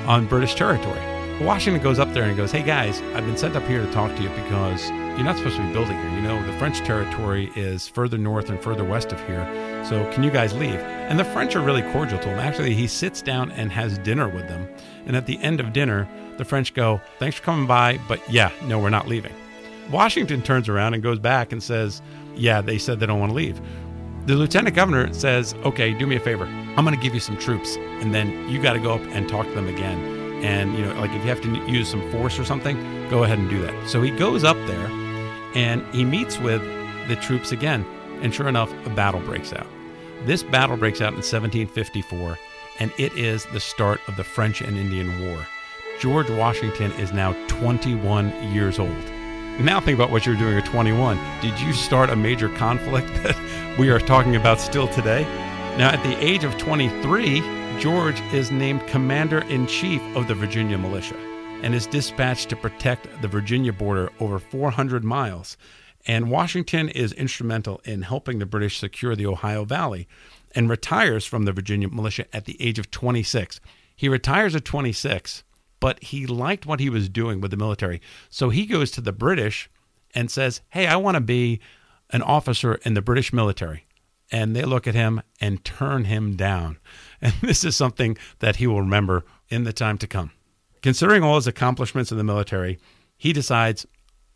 on 0.06 0.28
British 0.28 0.54
territory. 0.54 1.02
Washington 1.44 1.82
goes 1.82 1.98
up 1.98 2.14
there 2.14 2.24
and 2.24 2.38
goes, 2.38 2.52
Hey 2.52 2.62
guys, 2.62 3.02
I've 3.16 3.26
been 3.26 3.38
sent 3.38 3.56
up 3.56 3.64
here 3.64 3.84
to 3.84 3.92
talk 3.92 4.16
to 4.16 4.22
you 4.22 4.30
because 4.30 4.90
you're 4.90 5.24
not 5.24 5.38
supposed 5.38 5.56
to 5.58 5.66
be 5.66 5.74
building 5.74 5.98
here. 5.98 6.10
You 6.12 6.22
know, 6.22 6.46
the 6.46 6.58
French 6.60 6.80
territory 6.80 7.52
is 7.56 7.88
further 7.88 8.18
north 8.18 8.50
and 8.50 8.62
further 8.62 8.84
west 8.84 9.12
of 9.12 9.20
here. 9.28 9.46
So 9.86 10.10
can 10.12 10.24
you 10.24 10.30
guys 10.32 10.54
leave? 10.54 10.80
And 10.80 11.20
the 11.20 11.26
French 11.26 11.56
are 11.56 11.62
really 11.62 11.84
cordial 11.92 12.20
to 12.20 12.30
him. 12.30 12.40
Actually, 12.40 12.76
he 12.76 12.88
sits 12.88 13.22
down 13.24 13.52
and 13.52 13.72
has 13.72 13.98
dinner 14.00 14.28
with 14.30 14.48
them. 14.48 14.68
And 15.08 15.16
at 15.16 15.26
the 15.26 15.42
end 15.42 15.60
of 15.60 15.74
dinner, 15.74 16.08
the 16.38 16.46
French 16.46 16.76
go, 16.76 17.02
Thanks 17.20 17.38
for 17.38 17.44
coming 17.44 17.66
by, 17.66 18.00
but 18.08 18.20
yeah, 18.32 18.52
no, 18.66 18.80
we're 18.80 18.90
not 18.92 19.08
leaving. 19.08 19.34
Washington 19.92 20.42
turns 20.42 20.68
around 20.68 20.94
and 20.94 21.02
goes 21.02 21.20
back 21.20 21.52
and 21.52 21.62
says, 21.62 22.02
Yeah, 22.36 22.62
they 22.62 22.78
said 22.78 23.00
they 23.00 23.06
don't 23.06 23.20
want 23.20 23.32
to 23.32 23.36
leave. 23.36 23.60
The 24.26 24.36
lieutenant 24.36 24.76
governor 24.76 25.14
says, 25.14 25.54
Okay, 25.66 25.94
do 25.94 26.06
me 26.06 26.16
a 26.16 26.20
favor. 26.20 26.46
I'm 26.46 26.84
going 26.86 26.96
to 26.96 27.02
give 27.02 27.14
you 27.14 27.20
some 27.20 27.38
troops, 27.38 27.78
and 27.78 28.14
then 28.14 28.50
you 28.50 28.62
got 28.62 28.74
to 28.74 28.80
go 28.80 28.94
up 28.94 29.02
and 29.02 29.28
talk 29.28 29.48
to 29.48 29.54
them 29.54 29.68
again. 29.68 30.44
And, 30.44 30.78
you 30.78 30.86
know, 30.86 30.94
like 31.00 31.12
if 31.12 31.24
you 31.24 31.30
have 31.30 31.42
to 31.42 31.72
use 31.72 31.90
some 31.90 32.12
force 32.12 32.38
or 32.38 32.46
something, 32.46 32.78
go 33.10 33.24
ahead 33.24 33.40
and 33.40 33.50
do 33.50 33.62
that. 33.62 33.90
So 33.90 34.02
he 34.02 34.12
goes 34.12 34.44
up 34.44 34.58
there 34.68 34.88
and 35.56 35.84
he 35.96 36.06
meets 36.06 36.38
with 36.38 36.62
the 37.08 37.16
troops 37.16 37.52
again. 37.52 37.86
And 38.22 38.34
sure 38.34 38.48
enough, 38.48 38.72
a 38.86 38.90
battle 38.90 39.22
breaks 39.22 39.54
out. 39.54 39.68
This 40.26 40.44
battle 40.44 40.78
breaks 40.78 41.00
out 41.00 41.14
in 41.14 41.18
1754, 41.20 42.38
and 42.80 42.92
it 42.98 43.14
is 43.14 43.46
the 43.54 43.60
start 43.60 44.02
of 44.08 44.18
the 44.18 44.24
French 44.24 44.62
and 44.62 44.78
Indian 44.78 45.28
War. 45.28 45.46
George 46.00 46.30
Washington 46.30 46.92
is 46.94 47.14
now 47.14 47.34
21 47.48 48.32
years 48.52 48.78
old. 48.78 48.92
Now 49.60 49.80
think 49.80 49.98
about 49.98 50.12
what 50.12 50.28
you're 50.28 50.36
doing 50.36 50.56
at 50.56 50.66
21. 50.66 51.18
Did 51.42 51.60
you 51.60 51.74
start 51.74 52.12
a 52.12 52.16
major 52.16 52.48
conflict 52.48 53.08
that 53.24 53.36
we 53.80 53.90
are 53.90 54.00
talking 54.00 54.36
about 54.36 54.60
still 54.60 54.88
today? 54.88 55.24
Now, 55.80 55.90
at 55.90 56.04
the 56.04 56.16
age 56.24 56.44
of 56.44 56.56
23, 56.60 57.40
George 57.80 58.22
is 58.34 58.52
named 58.52 58.86
Commander 58.86 59.40
in 59.40 59.66
Chief 59.66 60.00
of 60.16 60.28
the 60.28 60.36
Virginia 60.36 60.78
Militia 60.78 61.18
and 61.64 61.74
is 61.74 61.88
dispatched 61.88 62.50
to 62.50 62.56
protect 62.56 63.08
the 63.24 63.28
Virginia 63.28 63.74
border 63.74 64.12
over 64.20 64.38
400 64.38 65.04
miles. 65.04 65.58
And 66.06 66.30
Washington 66.30 66.90
is 66.90 67.12
instrumental 67.14 67.82
in 67.84 68.04
helping 68.04 68.38
the 68.38 68.46
British 68.46 68.78
secure 68.78 69.16
the 69.16 69.26
Ohio 69.26 69.66
Valley 69.66 70.08
and 70.54 70.70
retires 70.70 71.26
from 71.26 71.46
the 71.46 71.52
Virginia 71.52 71.88
militia 71.88 72.26
at 72.32 72.46
the 72.46 72.62
age 72.62 72.78
of 72.78 72.92
26. 72.92 73.60
He 73.96 74.08
retires 74.08 74.56
at 74.56 74.66
26, 74.66 75.44
but 75.80 76.04
he 76.04 76.26
liked 76.26 76.66
what 76.66 76.80
he 76.80 76.90
was 76.90 77.10
doing 77.10 77.42
with 77.42 77.52
the 77.52 77.58
military. 77.58 78.02
So 78.30 78.50
he 78.50 78.66
goes 78.66 78.92
to 78.92 79.02
the 79.02 79.12
British 79.12 79.70
and 80.14 80.32
says, 80.32 80.62
Hey, 80.70 80.88
I 80.88 80.96
want 80.96 81.16
to 81.16 81.22
be 81.22 81.60
an 82.10 82.22
officer 82.22 82.76
in 82.84 82.94
the 82.94 83.02
British 83.02 83.34
military. 83.34 83.86
And 84.32 84.56
they 84.56 84.64
look 84.64 84.88
at 84.88 84.96
him 84.96 85.22
and 85.40 85.64
turn 85.64 86.06
him 86.06 86.36
down. 86.36 86.78
And 87.20 87.34
this 87.42 87.64
is 87.64 87.76
something 87.76 88.16
that 88.40 88.58
he 88.58 88.68
will 88.68 88.82
remember 88.82 89.26
in 89.50 89.64
the 89.64 89.74
time 89.74 89.98
to 89.98 90.06
come. 90.06 90.30
Considering 90.84 91.24
all 91.24 91.34
his 91.34 91.48
accomplishments 91.48 92.12
in 92.12 92.20
the 92.20 92.24
military, 92.24 92.78
he 93.18 93.34
decides, 93.34 93.88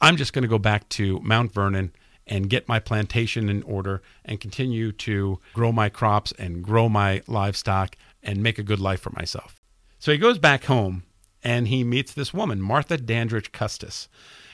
I'm 0.01 0.17
just 0.17 0.33
going 0.33 0.41
to 0.41 0.47
go 0.47 0.57
back 0.57 0.89
to 0.89 1.19
Mount 1.19 1.53
Vernon 1.53 1.91
and 2.25 2.49
get 2.49 2.67
my 2.67 2.79
plantation 2.79 3.49
in 3.49 3.61
order 3.63 4.01
and 4.25 4.39
continue 4.39 4.91
to 4.93 5.39
grow 5.53 5.71
my 5.71 5.89
crops 5.89 6.33
and 6.39 6.63
grow 6.63 6.89
my 6.89 7.21
livestock 7.27 7.95
and 8.23 8.41
make 8.41 8.57
a 8.57 8.63
good 8.63 8.79
life 8.79 8.99
for 8.99 9.11
myself. 9.11 9.61
So 9.99 10.11
he 10.11 10.17
goes 10.17 10.39
back 10.39 10.63
home 10.63 11.03
and 11.43 11.67
he 11.67 11.83
meets 11.83 12.13
this 12.13 12.33
woman, 12.33 12.61
Martha 12.61 12.97
Dandridge 12.97 13.51
Custis, 13.51 14.07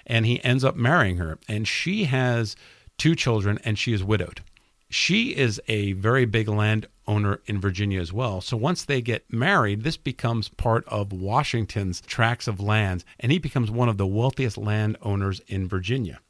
and 0.06 0.25
he 0.25 0.44
ends 0.44 0.63
up 0.63 0.75
marrying 0.75 1.17
her. 1.17 1.38
And 1.48 1.67
she 1.67 2.06
has 2.06 2.56
two 2.98 3.15
children 3.15 3.60
and 3.63 3.77
she 3.77 3.94
is 3.94 4.03
widowed. 4.03 4.41
She 4.89 5.36
is 5.36 5.62
a 5.67 5.91
very 5.94 6.25
big 6.25 6.48
landowner 6.48 7.41
in 7.46 7.60
Virginia 7.60 8.00
as 8.00 8.13
well. 8.13 8.39
So 8.39 8.56
once 8.56 8.86
they 8.86 9.01
get 9.01 9.32
married, 9.32 9.84
this 9.84 9.98
becomes 9.98 10.48
part 10.48 10.86
of 10.88 11.12
Washington's 11.12 12.00
tracts 12.01 12.48
of 12.48 12.62
lands, 12.62 13.03
and 13.20 13.29
he 13.29 13.38
becomes 13.38 13.70
one 13.70 13.89
of 13.89 13.98
the 13.98 14.08
wealthiest 14.08 14.58
landowners 14.58 15.41
in 15.48 15.67
Virginia. 15.67 16.22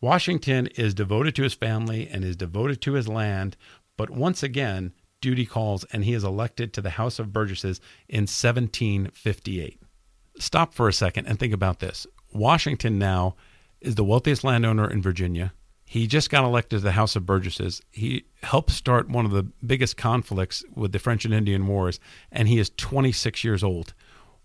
Washington 0.00 0.68
is 0.76 0.94
devoted 0.94 1.34
to 1.34 1.42
his 1.42 1.54
family 1.54 2.08
and 2.08 2.22
is 2.22 2.36
devoted 2.36 2.80
to 2.82 2.92
his 2.92 3.08
land, 3.08 3.56
but 3.96 4.10
once 4.10 4.42
again, 4.42 4.92
duty 5.20 5.46
calls, 5.46 5.84
and 5.92 6.04
he 6.04 6.12
is 6.12 6.22
elected 6.22 6.72
to 6.72 6.80
the 6.80 6.90
House 6.90 7.18
of 7.18 7.32
Burgesses 7.32 7.80
in 8.08 8.22
1758. 8.22 9.80
Stop 10.38 10.74
for 10.74 10.88
a 10.88 10.92
second 10.92 11.26
and 11.26 11.38
think 11.38 11.52
about 11.52 11.80
this. 11.80 12.06
Washington 12.32 12.98
now 12.98 13.36
is 13.80 13.94
the 13.94 14.04
wealthiest 14.04 14.44
landowner 14.44 14.90
in 14.90 15.00
Virginia. 15.00 15.52
He 15.84 16.06
just 16.06 16.30
got 16.30 16.44
elected 16.44 16.80
to 16.80 16.84
the 16.84 16.92
House 16.92 17.14
of 17.14 17.24
Burgesses. 17.24 17.80
He 17.92 18.24
helped 18.42 18.70
start 18.70 19.08
one 19.08 19.24
of 19.24 19.30
the 19.30 19.44
biggest 19.64 19.96
conflicts 19.96 20.64
with 20.74 20.92
the 20.92 20.98
French 20.98 21.24
and 21.24 21.32
Indian 21.32 21.66
Wars, 21.66 22.00
and 22.32 22.48
he 22.48 22.58
is 22.58 22.70
26 22.76 23.44
years 23.44 23.62
old. 23.62 23.94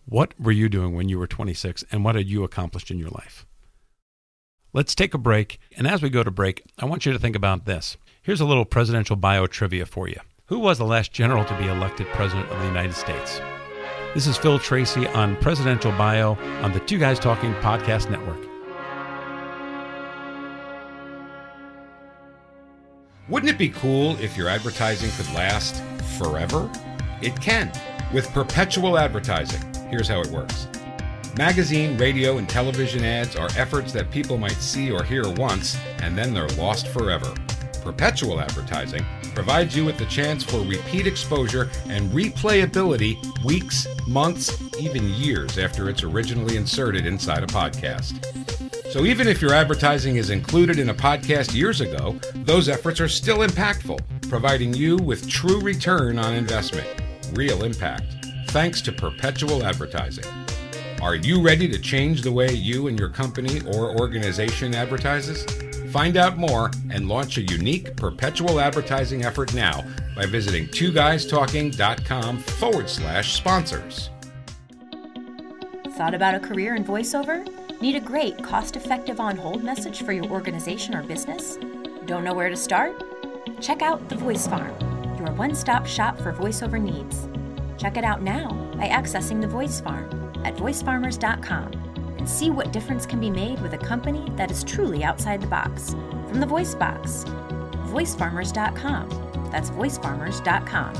What 0.06 0.40
were 0.40 0.52
you 0.52 0.70
doing 0.70 0.96
when 0.96 1.10
you 1.10 1.18
were 1.18 1.28
26, 1.28 1.84
and 1.92 2.06
what 2.06 2.16
had 2.16 2.28
you 2.28 2.44
accomplished 2.44 2.92
in 2.92 3.00
your 3.00 3.10
life? 3.10 3.46
Let's 4.72 4.96
take 4.96 5.14
a 5.14 5.18
break, 5.18 5.60
and 5.76 5.88
as 5.88 6.02
we 6.02 6.10
go 6.10 6.24
to 6.24 6.32
break, 6.32 6.64
I 6.78 6.86
want 6.86 7.06
you 7.06 7.12
to 7.12 7.20
think 7.20 7.36
about 7.36 7.66
this. 7.66 7.98
Here's 8.22 8.42
a 8.42 8.46
little 8.46 8.66
presidential 8.66 9.16
bio 9.16 9.48
trivia 9.48 9.86
for 9.86 10.08
you. 10.08 10.20
Who 10.46 10.60
was 10.60 10.78
the 10.78 10.86
last 10.86 11.12
general 11.12 11.44
to 11.46 11.58
be 11.58 11.68
elected 11.68 12.08
president 12.08 12.50
of 12.50 12.60
the 12.60 12.68
United 12.68 12.94
States? 12.94 13.42
This 14.14 14.28
is 14.28 14.36
Phil 14.36 14.60
Tracy 14.60 15.08
on 15.08 15.38
Presidential 15.38 15.94
Bio 15.94 16.34
on 16.62 16.74
the 16.74 16.82
Two 16.82 17.00
Guys 17.00 17.18
Talking 17.18 17.54
Podcast 17.56 18.12
Network. 18.12 18.46
Wouldn't 23.30 23.50
it 23.50 23.58
be 23.58 23.70
cool 23.70 24.18
if 24.20 24.36
your 24.36 24.50
advertising 24.50 25.10
could 25.12 25.34
last 25.34 25.82
forever? 26.20 26.70
It 27.22 27.40
can 27.40 27.72
with 28.14 28.28
perpetual 28.34 28.98
advertising. 28.98 29.62
Here's 29.90 30.10
how 30.10 30.20
it 30.20 30.28
works 30.28 30.68
magazine, 31.38 31.98
radio, 31.98 32.38
and 32.38 32.50
television 32.50 33.06
ads 33.06 33.38
are 33.38 33.48
efforts 33.56 33.94
that 33.94 34.12
people 34.12 34.38
might 34.38 34.52
see 34.52 34.92
or 34.92 35.04
hear 35.04 35.24
once, 35.36 35.78
and 36.02 36.18
then 36.18 36.34
they're 36.34 36.50
lost 36.50 36.90
forever. 36.90 37.34
Perpetual 37.82 38.40
advertising 38.40 39.04
provides 39.34 39.76
you 39.76 39.86
with 39.86 39.98
the 39.98 40.06
chance 40.06 40.44
for 40.44 40.60
repeat 40.62 41.08
exposure 41.08 41.70
and 41.88 42.12
replayability 42.12 43.18
weeks, 43.44 43.88
months, 44.08 44.62
even 44.80 45.10
years 45.10 45.58
after 45.58 45.90
it's 45.90 46.04
originally 46.04 46.58
inserted 46.58 47.06
inside 47.06 47.44
a 47.44 47.48
podcast. 47.48 48.26
So 48.92 49.06
even 49.06 49.28
if 49.28 49.42
your 49.42 49.54
advertising 49.54 50.18
is 50.18 50.30
included 50.30 50.78
in 50.78 50.90
a 50.90 50.94
podcast 50.94 51.56
years 51.56 51.82
ago, 51.82 52.20
those 52.36 52.70
efforts 52.70 53.00
are 53.00 53.08
still 53.08 53.40
impactful, 53.40 54.00
providing 54.30 54.74
you 54.74 54.98
with 54.98 55.30
true 55.30 55.62
return 55.62 56.20
on 56.20 56.34
investment, 56.34 56.88
real 57.34 57.64
impact, 57.64 58.14
thanks 58.50 58.82
to 58.82 58.92
perpetual 58.92 59.64
advertising. 59.64 60.26
Are 61.02 61.16
you 61.16 61.42
ready 61.42 61.68
to 61.68 61.80
change 61.80 62.22
the 62.22 62.32
way 62.32 62.54
you 62.54 62.88
and 62.88 63.00
your 63.00 63.10
company 63.10 63.62
or 63.62 63.98
organization 63.98 64.76
advertises? 64.76 65.46
Find 65.92 66.16
out 66.16 66.38
more 66.38 66.72
and 66.90 67.10
launch 67.10 67.38
a 67.38 67.42
unique 67.42 67.98
perpetual 67.98 68.62
advertising 68.62 69.26
effort 69.26 69.54
now 69.54 69.84
by 70.16 70.26
visiting 70.26 70.68
twoguystalking.com 70.68 72.38
forward 72.38 72.90
slash 72.90 73.34
sponsors. 73.34 74.10
Thought 75.90 76.14
about 76.14 76.36
a 76.36 76.40
career 76.40 76.76
in 76.76 76.86
voiceover? 76.86 77.46
Need 77.82 77.98
a 77.98 78.00
great, 78.00 78.42
cost 78.42 78.78
effective 78.78 79.20
on 79.20 79.36
hold 79.36 79.66
message 79.66 80.04
for 80.04 80.14
your 80.14 80.28
organization 80.28 80.96
or 80.96 81.04
business? 81.04 81.58
Don't 82.06 82.24
know 82.24 82.34
where 82.34 82.50
to 82.50 82.56
start? 82.56 83.04
Check 83.60 83.82
out 83.82 84.08
The 84.08 84.16
Voice 84.16 84.48
Farm, 84.48 84.74
your 85.18 85.34
one 85.34 85.54
stop 85.54 85.86
shop 85.86 86.18
for 86.20 86.32
voiceover 86.32 86.82
needs. 86.82 87.28
Check 87.78 87.98
it 87.98 88.06
out 88.06 88.22
now 88.22 88.48
by 88.78 88.88
accessing 88.88 89.42
The 89.42 89.48
Voice 89.48 89.82
Farm 89.82 90.32
at 90.46 90.56
voicefarmers.com 90.56 91.81
and 92.22 92.30
see 92.30 92.52
what 92.52 92.72
difference 92.72 93.08
can 93.08 93.20
be 93.20 93.32
made 93.32 93.60
with 93.64 93.74
a 93.74 93.78
company 93.80 94.32
that 94.36 94.52
is 94.52 94.64
truly 94.64 95.04
outside 95.04 95.42
the 95.42 95.48
box. 95.48 95.96
From 96.28 96.40
the 96.40 96.46
Voice 96.46 96.76
Box, 96.76 97.26
voicefarmers.com. 97.88 99.50
That's 99.52 99.72
voicefarmers.com. 99.72 100.94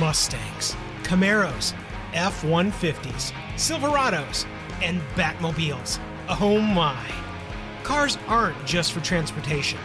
Mustangs, 0.00 0.74
Camaros, 1.04 1.72
F 2.12 2.42
150s, 2.42 3.30
Silverados, 3.54 4.44
and 4.82 5.00
Batmobiles. 5.14 6.00
Oh 6.28 6.60
my. 6.60 7.06
Cars 7.84 8.18
aren't 8.26 8.66
just 8.66 8.92
for 8.92 8.98
transportation, 9.02 9.78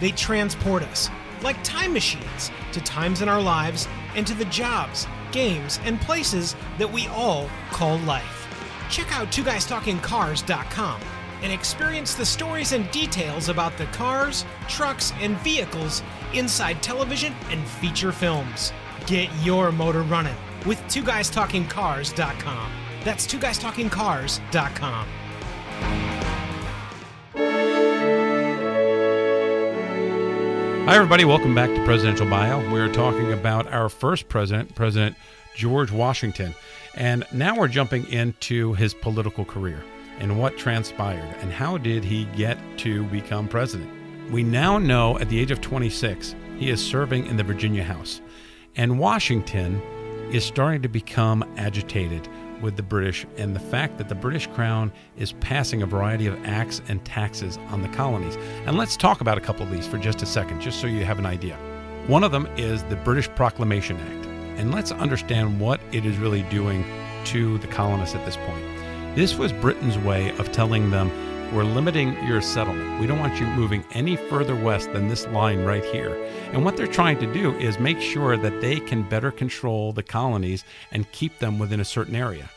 they 0.00 0.10
transport 0.10 0.82
us, 0.82 1.08
like 1.42 1.62
time 1.62 1.92
machines, 1.92 2.50
to 2.72 2.80
times 2.80 3.22
in 3.22 3.28
our 3.28 3.40
lives 3.40 3.88
and 4.14 4.26
to 4.26 4.34
the 4.34 4.44
jobs, 4.46 5.06
games, 5.30 5.80
and 5.84 6.00
places 6.00 6.56
that 6.78 6.90
we 6.90 7.08
all 7.08 7.48
call 7.70 7.98
life. 7.98 8.48
Check 8.90 9.16
out 9.16 9.32
Two 9.32 9.44
Guys 9.44 9.66
Talking 9.66 9.98
twoguystalkingcars.com 9.98 11.00
and 11.42 11.52
experience 11.52 12.14
the 12.14 12.26
stories 12.26 12.72
and 12.72 12.88
details 12.90 13.48
about 13.48 13.76
the 13.76 13.86
cars, 13.86 14.44
trucks, 14.68 15.12
and 15.20 15.36
vehicles 15.38 16.02
inside 16.34 16.82
television 16.82 17.34
and 17.50 17.66
feature 17.66 18.12
films. 18.12 18.72
Get 19.06 19.30
your 19.42 19.72
motor 19.72 20.02
running 20.02 20.36
with 20.66 20.86
Two 20.88 21.02
Guys 21.02 21.30
Talking 21.30 21.64
twoguystalkingcars.com. 21.64 22.72
That's 23.04 23.26
Two 23.26 23.38
Guys 23.38 23.58
Talking 23.58 23.90
twoguystalkingcars.com. 23.90 25.21
Hi, 30.84 30.96
everybody. 30.96 31.24
Welcome 31.24 31.54
back 31.54 31.70
to 31.70 31.84
Presidential 31.84 32.28
Bio. 32.28 32.58
We're 32.72 32.92
talking 32.92 33.32
about 33.32 33.72
our 33.72 33.88
first 33.88 34.28
president, 34.28 34.74
President 34.74 35.14
George 35.54 35.92
Washington. 35.92 36.56
And 36.96 37.24
now 37.32 37.56
we're 37.56 37.68
jumping 37.68 38.04
into 38.08 38.74
his 38.74 38.92
political 38.92 39.44
career 39.44 39.84
and 40.18 40.40
what 40.40 40.58
transpired 40.58 41.36
and 41.38 41.52
how 41.52 41.78
did 41.78 42.02
he 42.02 42.24
get 42.36 42.58
to 42.78 43.04
become 43.04 43.46
president. 43.46 43.88
We 44.32 44.42
now 44.42 44.76
know 44.76 45.20
at 45.20 45.28
the 45.28 45.38
age 45.38 45.52
of 45.52 45.60
26, 45.60 46.34
he 46.58 46.68
is 46.68 46.84
serving 46.84 47.26
in 47.26 47.36
the 47.36 47.44
Virginia 47.44 47.84
House. 47.84 48.20
And 48.74 48.98
Washington 48.98 49.80
is 50.32 50.44
starting 50.44 50.82
to 50.82 50.88
become 50.88 51.44
agitated 51.56 52.28
with 52.62 52.76
the 52.76 52.82
British 52.82 53.26
and 53.36 53.54
the 53.54 53.60
fact 53.60 53.98
that 53.98 54.08
the 54.08 54.14
British 54.14 54.46
Crown 54.48 54.92
is 55.16 55.32
passing 55.32 55.82
a 55.82 55.86
variety 55.86 56.26
of 56.26 56.42
acts 56.46 56.80
and 56.88 57.04
taxes 57.04 57.58
on 57.68 57.82
the 57.82 57.88
colonies. 57.88 58.36
And 58.66 58.78
let's 58.78 58.96
talk 58.96 59.20
about 59.20 59.36
a 59.36 59.40
couple 59.40 59.66
of 59.66 59.72
these 59.72 59.86
for 59.86 59.98
just 59.98 60.22
a 60.22 60.26
second, 60.26 60.60
just 60.60 60.80
so 60.80 60.86
you 60.86 61.04
have 61.04 61.18
an 61.18 61.26
idea. 61.26 61.56
One 62.06 62.24
of 62.24 62.32
them 62.32 62.46
is 62.56 62.82
the 62.84 62.96
British 62.96 63.28
Proclamation 63.30 63.96
Act. 63.96 64.26
And 64.58 64.72
let's 64.72 64.92
understand 64.92 65.60
what 65.60 65.80
it 65.92 66.06
is 66.06 66.16
really 66.18 66.42
doing 66.42 66.84
to 67.26 67.58
the 67.58 67.66
colonists 67.66 68.14
at 68.14 68.24
this 68.24 68.36
point. 68.36 68.64
This 69.16 69.36
was 69.36 69.52
Britain's 69.52 69.98
way 69.98 70.30
of 70.38 70.52
telling 70.52 70.90
them, 70.90 71.10
we're 71.52 71.64
limiting 71.64 72.16
your 72.26 72.40
settlement. 72.40 72.98
We 72.98 73.06
don't 73.06 73.18
want 73.18 73.38
you 73.38 73.46
moving 73.46 73.84
any 73.92 74.16
further 74.16 74.56
west 74.56 74.90
than 74.94 75.08
this 75.08 75.26
line 75.26 75.64
right 75.64 75.84
here. 75.84 76.14
And 76.52 76.64
what 76.64 76.78
they're 76.78 76.86
trying 76.86 77.18
to 77.18 77.30
do 77.30 77.54
is 77.58 77.78
make 77.78 78.00
sure 78.00 78.38
that 78.38 78.62
they 78.62 78.80
can 78.80 79.02
better 79.02 79.30
control 79.30 79.92
the 79.92 80.02
colonies 80.02 80.64
and 80.92 81.10
keep 81.12 81.38
them 81.40 81.58
within 81.58 81.80
a 81.80 81.84
certain 81.84 82.16
area. 82.16 82.48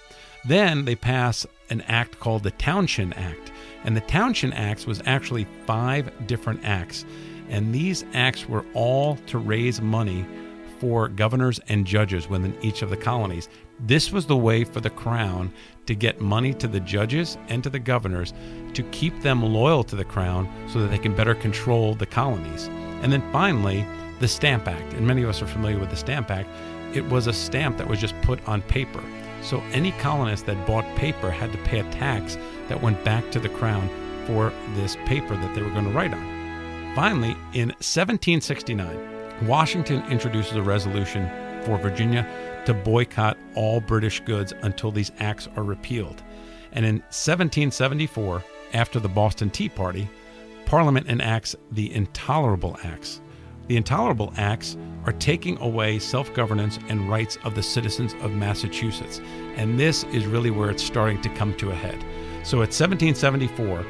Then 0.45 0.85
they 0.85 0.95
pass 0.95 1.45
an 1.69 1.81
act 1.81 2.19
called 2.21 2.43
the 2.43 2.51
Townshend 2.51 3.17
Act. 3.17 3.51
And 3.83 3.97
the 3.97 4.01
Townshend 4.01 4.53
Acts 4.53 4.87
was 4.87 5.01
actually 5.05 5.45
five 5.65 6.09
different 6.25 6.63
acts. 6.63 7.03
And 7.49 7.75
these 7.75 8.05
acts 8.13 8.47
were 8.47 8.65
all 8.73 9.17
to 9.27 9.39
raise 9.39 9.81
money 9.81 10.25
for 10.79 11.09
governors 11.09 11.59
and 11.67 11.85
judges 11.85 12.29
within 12.29 12.55
each 12.61 12.81
of 12.81 12.89
the 12.89 12.97
colonies. 12.97 13.49
This 13.79 14.11
was 14.11 14.25
the 14.25 14.37
way 14.37 14.63
for 14.63 14.79
the 14.79 14.89
crown 14.89 15.51
to 15.85 15.95
get 15.95 16.21
money 16.21 16.53
to 16.55 16.67
the 16.67 16.79
judges 16.79 17.37
and 17.47 17.63
to 17.63 17.69
the 17.69 17.79
governors 17.79 18.33
to 18.75 18.83
keep 18.83 19.21
them 19.21 19.41
loyal 19.43 19.83
to 19.83 19.95
the 19.95 20.03
crown 20.03 20.49
so 20.69 20.79
that 20.79 20.87
they 20.87 20.97
can 20.97 21.15
better 21.15 21.35
control 21.35 21.95
the 21.95 22.05
colonies. 22.05 22.67
And 23.01 23.11
then 23.11 23.23
finally, 23.31 23.85
the 24.19 24.27
Stamp 24.27 24.67
Act. 24.67 24.93
And 24.93 25.05
many 25.05 25.23
of 25.23 25.29
us 25.29 25.41
are 25.41 25.47
familiar 25.47 25.79
with 25.79 25.89
the 25.89 25.95
Stamp 25.95 26.31
Act. 26.31 26.49
It 26.95 27.05
was 27.09 27.27
a 27.27 27.33
stamp 27.33 27.77
that 27.77 27.87
was 27.87 27.99
just 27.99 28.19
put 28.21 28.45
on 28.47 28.61
paper. 28.63 29.03
So 29.41 29.61
any 29.71 29.91
colonist 29.93 30.45
that 30.45 30.65
bought 30.65 30.85
paper 30.95 31.29
had 31.29 31.51
to 31.51 31.57
pay 31.59 31.79
a 31.79 31.91
tax 31.91 32.37
that 32.67 32.81
went 32.81 33.03
back 33.03 33.31
to 33.31 33.39
the 33.39 33.49
crown 33.49 33.89
for 34.25 34.51
this 34.75 34.95
paper 35.05 35.35
that 35.35 35.53
they 35.53 35.61
were 35.61 35.69
going 35.69 35.85
to 35.85 35.91
write 35.91 36.13
on. 36.13 36.95
Finally, 36.95 37.31
in 37.53 37.69
1769, 37.79 39.47
Washington 39.47 40.03
introduces 40.09 40.55
a 40.55 40.61
resolution 40.61 41.29
for 41.63 41.77
Virginia 41.77 42.27
to 42.65 42.73
boycott 42.73 43.37
all 43.53 43.81
British 43.81 44.19
goods 44.21 44.53
until 44.61 44.91
these 44.91 45.11
acts 45.19 45.47
are 45.55 45.63
repealed. 45.63 46.23
And 46.71 46.85
in 46.85 46.95
1774, 46.95 48.43
after 48.75 48.99
the 48.99 49.09
Boston 49.09 49.49
Tea 49.49 49.69
Party, 49.69 50.07
Parliament 50.65 51.07
enacts 51.07 51.55
the 51.71 51.93
Intolerable 51.93 52.77
Acts. 52.83 53.21
The 53.67 53.77
Intolerable 53.77 54.33
Acts 54.37 54.77
are 55.05 55.13
taking 55.13 55.57
away 55.59 55.97
self 55.97 56.33
governance 56.33 56.77
and 56.89 57.09
rights 57.09 57.37
of 57.43 57.55
the 57.55 57.63
citizens 57.63 58.13
of 58.21 58.31
Massachusetts. 58.31 59.21
And 59.55 59.79
this 59.79 60.03
is 60.05 60.25
really 60.25 60.51
where 60.51 60.69
it's 60.69 60.83
starting 60.83 61.21
to 61.21 61.29
come 61.29 61.55
to 61.57 61.71
a 61.71 61.75
head. 61.75 61.99
So 62.43 62.57
at 62.57 62.73
1774, 62.73 63.85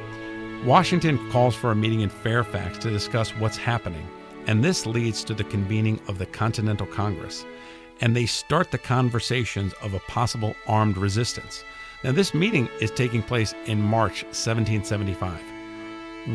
Washington 0.65 1.17
calls 1.31 1.55
for 1.55 1.71
a 1.71 1.75
meeting 1.75 2.01
in 2.01 2.09
Fairfax 2.09 2.77
to 2.79 2.89
discuss 2.89 3.31
what's 3.31 3.57
happening. 3.57 4.07
And 4.47 4.63
this 4.63 4.85
leads 4.85 5.23
to 5.25 5.33
the 5.33 5.43
convening 5.43 5.99
of 6.07 6.19
the 6.19 6.25
Continental 6.27 6.87
Congress. 6.87 7.43
And 8.01 8.15
they 8.15 8.25
start 8.25 8.71
the 8.71 8.77
conversations 8.77 9.73
of 9.81 9.93
a 9.93 9.99
possible 10.01 10.55
armed 10.67 10.97
resistance. 10.97 11.63
Now, 12.05 12.11
this 12.11 12.35
meeting 12.35 12.69
is 12.79 12.91
taking 12.91 13.23
place 13.23 13.55
in 13.65 13.81
March 13.81 14.25
1775. 14.25 15.41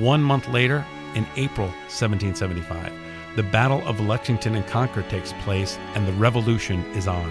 One 0.00 0.20
month 0.20 0.48
later, 0.48 0.84
in 1.14 1.24
April 1.36 1.68
1775, 1.86 2.92
the 3.36 3.44
Battle 3.44 3.80
of 3.86 4.00
Lexington 4.00 4.56
and 4.56 4.66
Concord 4.66 5.08
takes 5.08 5.32
place 5.44 5.78
and 5.94 6.08
the 6.08 6.12
revolution 6.14 6.84
is 6.86 7.06
on. 7.06 7.30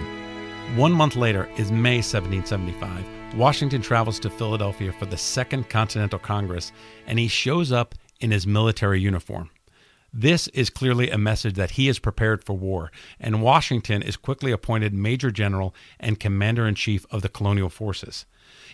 One 0.74 0.90
month 0.90 1.16
later 1.16 1.50
is 1.58 1.70
May 1.70 1.98
1775. 1.98 3.04
Washington 3.36 3.82
travels 3.82 4.18
to 4.20 4.30
Philadelphia 4.30 4.90
for 4.90 5.04
the 5.04 5.18
Second 5.18 5.68
Continental 5.68 6.18
Congress 6.18 6.72
and 7.06 7.18
he 7.18 7.28
shows 7.28 7.72
up 7.72 7.94
in 8.20 8.30
his 8.30 8.46
military 8.46 9.00
uniform. 9.00 9.50
This 10.12 10.48
is 10.48 10.70
clearly 10.70 11.08
a 11.08 11.18
message 11.18 11.54
that 11.54 11.72
he 11.72 11.88
is 11.88 12.00
prepared 12.00 12.42
for 12.42 12.54
war, 12.54 12.90
and 13.20 13.42
Washington 13.42 14.02
is 14.02 14.16
quickly 14.16 14.50
appointed 14.50 14.92
Major 14.92 15.30
General 15.30 15.72
and 16.00 16.18
Commander 16.18 16.66
in 16.66 16.74
Chief 16.74 17.06
of 17.10 17.22
the 17.22 17.28
colonial 17.28 17.68
forces. 17.68 18.26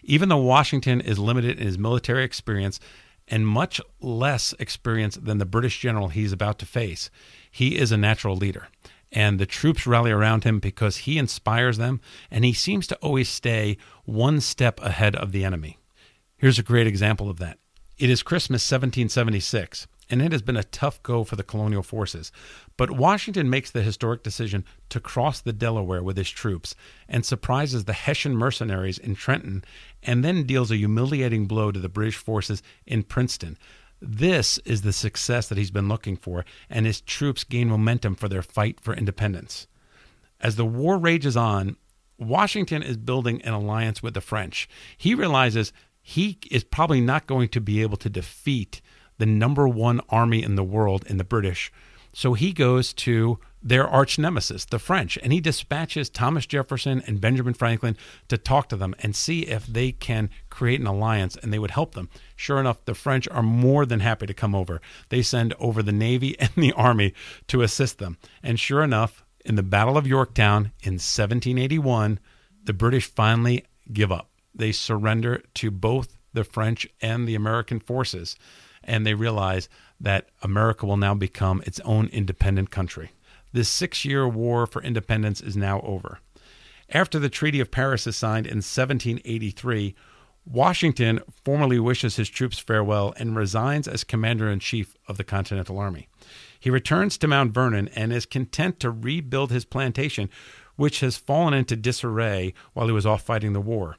Even 0.03 0.31
though 0.31 0.39
Washington 0.39 1.01
is 1.01 1.19
limited 1.19 1.59
in 1.59 1.67
his 1.67 1.79
military 1.79 2.25
experience 2.25 2.81
and 3.29 3.47
much 3.47 3.83
less 4.01 4.55
experience 4.59 5.17
than 5.17 5.37
the 5.37 5.45
British 5.45 5.79
general 5.79 6.09
he's 6.09 6.33
about 6.33 6.59
to 6.61 6.67
face, 6.67 7.11
he 7.51 7.77
is 7.77 7.93
a 7.93 7.99
natural 7.99 8.37
leader. 8.37 8.69
And 9.13 9.39
the 9.39 9.47
troops 9.47 9.87
rally 9.87 10.11
around 10.11 10.45
him 10.45 10.59
because 10.59 10.99
he 10.99 11.19
inspires 11.19 11.77
them, 11.77 12.01
and 12.31 12.45
he 12.45 12.53
seems 12.55 12.87
to 12.87 12.97
always 12.97 13.29
stay 13.29 13.77
one 14.05 14.41
step 14.41 14.81
ahead 14.81 15.15
of 15.15 15.33
the 15.33 15.45
enemy. 15.45 15.79
Here's 16.39 16.59
a 16.59 16.63
great 16.63 16.87
example 16.87 17.29
of 17.29 17.39
that. 17.39 17.59
It 17.99 18.11
is 18.11 18.23
Christmas 18.23 18.63
1776 18.71 19.87
and 20.09 20.23
it 20.23 20.33
has 20.33 20.43
been 20.43 20.57
a 20.57 20.65
tough 20.65 21.03
go 21.03 21.25
for 21.25 21.37
the 21.37 21.43
colonial 21.43 21.83
forces. 21.83 22.31
But 22.77 22.91
Washington 22.91 23.51
makes 23.51 23.71
the 23.71 23.83
historic 23.83 24.23
decision 24.23 24.65
to 24.91 25.01
cross 25.01 25.41
the 25.41 25.53
Delaware 25.53 26.03
with 26.03 26.17
his 26.17 26.31
troops 26.31 26.75
and 27.09 27.25
surprises 27.25 27.85
the 27.85 27.93
Hessian 27.93 28.37
mercenaries 28.37 28.99
in 28.99 29.15
Trenton 29.15 29.65
and 30.03 30.25
then 30.25 30.45
deals 30.45 30.71
a 30.71 30.77
humiliating 30.77 31.47
blow 31.47 31.73
to 31.73 31.81
the 31.81 31.89
British 31.89 32.17
forces 32.17 32.63
in 32.87 33.03
Princeton. 33.03 33.59
This 34.01 34.59
is 34.59 34.83
the 34.83 34.93
success 34.93 35.49
that 35.49 35.59
he's 35.59 35.71
been 35.71 35.89
looking 35.89 36.17
for, 36.17 36.45
and 36.69 36.85
his 36.85 37.01
troops 37.01 37.45
gain 37.45 37.69
momentum 37.69 38.15
for 38.15 38.29
their 38.29 38.43
fight 38.43 38.79
for 38.81 38.95
independence. 38.95 39.67
As 40.41 40.57
the 40.57 40.67
war 40.67 40.99
rages 40.99 41.37
on, 41.37 41.77
Washington 42.19 42.83
is 42.83 42.97
building 42.97 43.41
an 43.43 43.55
alliance 43.55 44.03
with 44.03 44.15
the 44.15 44.21
French. 44.21 44.69
He 44.97 45.15
realizes 45.15 45.73
he 46.03 46.39
is 46.51 46.63
probably 46.63 47.01
not 47.01 47.27
going 47.27 47.49
to 47.49 47.61
be 47.61 47.83
able 47.83 47.97
to 47.99 48.11
defeat 48.11 48.81
the 49.19 49.27
number 49.27 49.67
one 49.69 50.01
army 50.09 50.43
in 50.43 50.57
the 50.57 50.65
world 50.65 51.05
in 51.07 51.17
the 51.17 51.25
British. 51.25 51.73
So 52.13 52.33
he 52.33 52.53
goes 52.53 52.95
to 52.95 53.39
their 53.63 53.87
arch 53.87 54.19
nemesis, 54.19 54.65
the 54.65 54.79
French, 54.79 55.19
and 55.23 55.33
he 55.33 55.41
dispatches 55.41 56.09
Thomas 56.09 56.47
Jefferson 56.47 57.03
and 57.07 57.21
Benjamin 57.21 57.53
Franklin 57.53 57.97
to 58.29 58.39
talk 58.39 58.69
to 58.69 58.77
them 58.77 58.95
and 59.01 59.15
see 59.15 59.41
if 59.41 59.67
they 59.67 59.93
can 59.93 60.31
create 60.49 60.81
an 60.81 60.87
alliance 60.87 61.37
and 61.37 61.53
they 61.53 61.59
would 61.59 61.73
help 61.73 61.95
them. 61.95 62.09
Sure 62.37 62.59
enough, 62.59 62.85
the 62.85 62.95
French 62.95 63.29
are 63.29 63.43
more 63.43 63.85
than 63.85 64.01
happy 64.01 64.27
to 64.27 64.33
come 64.33 64.55
over. 64.55 64.81
They 65.09 65.21
send 65.21 65.53
over 65.59 65.83
the 65.83 65.93
Navy 65.93 66.39
and 66.41 66.51
the 66.57 66.73
Army 66.73 67.13
to 67.49 67.63
assist 67.63 67.99
them. 67.99 68.19
And 68.43 68.59
sure 68.59 68.83
enough, 68.83 69.25
in 69.45 69.57
the 69.57 69.63
Battle 69.63 69.99
of 69.99 70.07
Yorktown 70.07 70.73
in 70.83 70.95
1781, 70.95 72.19
the 72.65 72.73
British 72.73 73.07
finally 73.07 73.65
give 73.93 74.11
up. 74.11 74.31
They 74.55 74.73
surrender 74.73 75.43
to 75.55 75.71
both 75.71 76.17
the 76.33 76.45
French 76.45 76.87
and 77.01 77.27
the 77.27 77.35
American 77.35 77.81
forces 77.81 78.37
and 78.85 79.07
they 79.07 79.15
realize 79.15 79.69
that 80.01 80.29
America 80.43 80.87
will 80.87 80.97
now 80.97 81.15
become 81.15 81.63
its 81.67 81.81
own 81.81 82.09
independent 82.09 82.71
country. 82.71 83.11
This 83.53 83.69
six 83.69 84.05
year 84.05 84.29
war 84.29 84.67
for 84.67 84.83
independence 84.83 85.41
is 85.41 85.57
now 85.57 85.81
over. 85.81 86.19
After 86.91 87.19
the 87.19 87.29
Treaty 87.29 87.61
of 87.61 87.71
Paris 87.71 88.07
is 88.07 88.17
signed 88.17 88.47
in 88.47 88.59
1783, 88.59 89.95
Washington 90.45 91.21
formally 91.45 91.81
wishes 91.81 92.15
his 92.15 92.29
troops 92.29 92.61
farewell 92.61 93.13
and 93.17 93.35
resigns 93.35 93.89
as 93.89 94.05
commander 94.05 94.49
in 94.49 94.61
chief 94.61 94.95
of 95.09 95.17
the 95.17 95.25
Continental 95.25 95.79
Army. 95.79 96.09
He 96.61 96.71
returns 96.71 97.19
to 97.19 97.27
Mount 97.27 97.53
Vernon 97.53 97.89
and 97.89 98.13
is 98.13 98.27
content 98.27 98.79
to 98.81 98.91
rebuild 98.91 99.51
his 99.51 99.65
plantation, 99.65 100.31
which 100.77 101.01
has 101.01 101.17
fallen 101.17 101.53
into 101.53 101.75
disarray 101.75 102.55
while 102.75 102.87
he 102.87 102.93
was 102.93 103.07
off 103.07 103.23
fighting 103.23 103.55
the 103.55 103.61
war. 103.61 103.97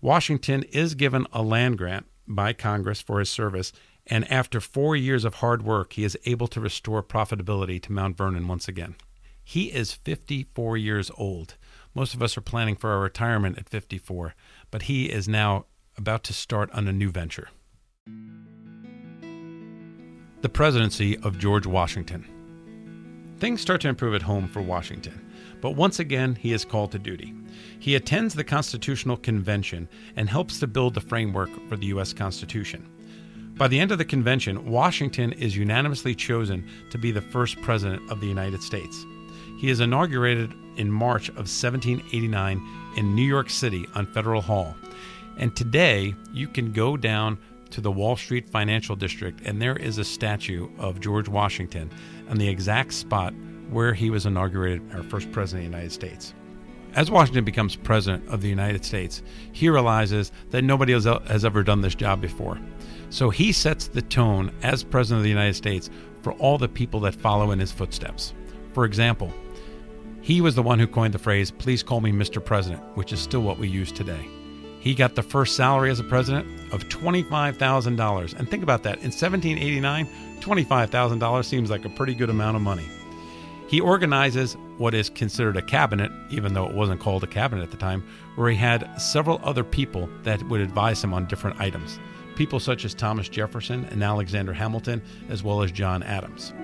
Washington 0.00 0.64
is 0.64 0.96
given 0.96 1.26
a 1.32 1.42
land 1.42 1.78
grant 1.78 2.06
by 2.26 2.52
Congress 2.52 3.00
for 3.00 3.20
his 3.20 3.28
service 3.28 3.72
and 4.06 4.30
after 4.30 4.60
four 4.60 4.94
years 4.96 5.24
of 5.24 5.34
hard 5.36 5.62
work, 5.62 5.94
he 5.94 6.04
is 6.04 6.18
able 6.26 6.46
to 6.48 6.60
restore 6.60 7.02
profitability 7.02 7.80
to 7.82 7.92
Mount 7.92 8.16
Vernon 8.16 8.46
once 8.46 8.68
again. 8.68 8.96
He 9.42 9.72
is 9.72 9.92
54 9.92 10.76
years 10.76 11.10
old. 11.16 11.56
Most 11.94 12.14
of 12.14 12.22
us 12.22 12.36
are 12.36 12.42
planning 12.42 12.76
for 12.76 12.90
our 12.90 13.00
retirement 13.00 13.58
at 13.58 13.68
54, 13.68 14.34
but 14.70 14.82
he 14.82 15.10
is 15.10 15.28
now 15.28 15.66
about 15.96 16.24
to 16.24 16.32
start 16.32 16.70
on 16.72 16.88
a 16.88 16.92
new 16.92 17.10
venture. 17.10 17.48
The 20.40 20.48
presidency 20.48 21.16
of 21.18 21.38
George 21.38 21.66
Washington. 21.66 22.26
Things 23.38 23.60
start 23.60 23.80
to 23.82 23.88
improve 23.88 24.14
at 24.14 24.22
home 24.22 24.48
for 24.48 24.62
Washington, 24.62 25.20
but 25.60 25.72
once 25.72 25.98
again 25.98 26.34
he 26.34 26.52
is 26.52 26.64
called 26.64 26.92
to 26.92 26.98
duty. 26.98 27.34
He 27.78 27.94
attends 27.94 28.34
the 28.34 28.44
Constitutional 28.44 29.16
Convention 29.16 29.88
and 30.16 30.28
helps 30.28 30.60
to 30.60 30.66
build 30.66 30.94
the 30.94 31.00
framework 31.00 31.50
for 31.68 31.76
the 31.76 31.86
U.S. 31.86 32.12
Constitution. 32.12 32.88
By 33.56 33.68
the 33.68 33.78
end 33.78 33.92
of 33.92 33.98
the 33.98 34.04
convention, 34.04 34.68
Washington 34.68 35.32
is 35.32 35.56
unanimously 35.56 36.12
chosen 36.16 36.68
to 36.90 36.98
be 36.98 37.12
the 37.12 37.20
first 37.20 37.60
president 37.62 38.10
of 38.10 38.20
the 38.20 38.26
United 38.26 38.60
States. 38.60 39.06
He 39.58 39.70
is 39.70 39.78
inaugurated 39.78 40.52
in 40.76 40.90
March 40.90 41.28
of 41.28 41.46
1789 41.46 42.60
in 42.96 43.14
New 43.14 43.22
York 43.22 43.48
City 43.48 43.86
on 43.94 44.06
Federal 44.06 44.40
Hall. 44.40 44.74
And 45.38 45.54
today, 45.54 46.16
you 46.32 46.48
can 46.48 46.72
go 46.72 46.96
down 46.96 47.38
to 47.70 47.80
the 47.80 47.92
Wall 47.92 48.16
Street 48.16 48.48
Financial 48.48 48.96
District, 48.96 49.40
and 49.44 49.62
there 49.62 49.76
is 49.76 49.98
a 49.98 50.04
statue 50.04 50.68
of 50.78 51.00
George 51.00 51.28
Washington 51.28 51.90
on 52.28 52.38
the 52.38 52.48
exact 52.48 52.92
spot 52.92 53.34
where 53.70 53.94
he 53.94 54.10
was 54.10 54.26
inaugurated 54.26 54.82
our 54.94 55.04
first 55.04 55.30
president 55.30 55.66
of 55.66 55.70
the 55.70 55.76
United 55.76 55.92
States. 55.92 56.34
As 56.96 57.10
Washington 57.10 57.44
becomes 57.44 57.74
president 57.74 58.28
of 58.28 58.40
the 58.40 58.48
United 58.48 58.84
States, 58.84 59.22
he 59.52 59.68
realizes 59.68 60.30
that 60.50 60.62
nobody 60.62 60.92
else 60.92 61.04
has 61.04 61.44
ever 61.44 61.64
done 61.64 61.80
this 61.80 61.96
job 61.96 62.20
before. 62.20 62.60
So 63.10 63.30
he 63.30 63.50
sets 63.50 63.88
the 63.88 64.02
tone 64.02 64.52
as 64.62 64.84
president 64.84 65.18
of 65.18 65.24
the 65.24 65.30
United 65.30 65.54
States 65.54 65.90
for 66.22 66.32
all 66.34 66.56
the 66.56 66.68
people 66.68 67.00
that 67.00 67.14
follow 67.14 67.50
in 67.50 67.58
his 67.58 67.72
footsteps. 67.72 68.32
For 68.72 68.84
example, 68.84 69.32
he 70.20 70.40
was 70.40 70.54
the 70.54 70.62
one 70.62 70.78
who 70.78 70.86
coined 70.86 71.14
the 71.14 71.18
phrase, 71.18 71.50
please 71.50 71.82
call 71.82 72.00
me 72.00 72.12
Mr. 72.12 72.44
President, 72.44 72.82
which 72.96 73.12
is 73.12 73.20
still 73.20 73.40
what 73.40 73.58
we 73.58 73.68
use 73.68 73.90
today. 73.90 74.26
He 74.78 74.94
got 74.94 75.16
the 75.16 75.22
first 75.22 75.56
salary 75.56 75.90
as 75.90 75.98
a 75.98 76.04
president 76.04 76.46
of 76.72 76.88
$25,000. 76.88 78.38
And 78.38 78.48
think 78.48 78.62
about 78.62 78.82
that. 78.84 78.98
In 78.98 79.10
1789, 79.10 80.06
$25,000 80.40 81.44
seems 81.44 81.70
like 81.70 81.84
a 81.84 81.88
pretty 81.90 82.14
good 82.14 82.30
amount 82.30 82.56
of 82.56 82.62
money. 82.62 82.86
He 83.74 83.80
organizes 83.80 84.56
what 84.78 84.94
is 84.94 85.10
considered 85.10 85.56
a 85.56 85.62
cabinet, 85.62 86.12
even 86.30 86.54
though 86.54 86.64
it 86.64 86.76
wasn't 86.76 87.00
called 87.00 87.24
a 87.24 87.26
cabinet 87.26 87.64
at 87.64 87.72
the 87.72 87.76
time, 87.76 88.04
where 88.36 88.48
he 88.48 88.56
had 88.56 88.88
several 89.02 89.40
other 89.42 89.64
people 89.64 90.08
that 90.22 90.40
would 90.44 90.60
advise 90.60 91.02
him 91.02 91.12
on 91.12 91.26
different 91.26 91.60
items. 91.60 91.98
People 92.36 92.60
such 92.60 92.84
as 92.84 92.94
Thomas 92.94 93.28
Jefferson 93.28 93.84
and 93.86 94.00
Alexander 94.00 94.52
Hamilton, 94.52 95.02
as 95.28 95.42
well 95.42 95.60
as 95.60 95.72
John 95.72 96.04
Adams. 96.04 96.54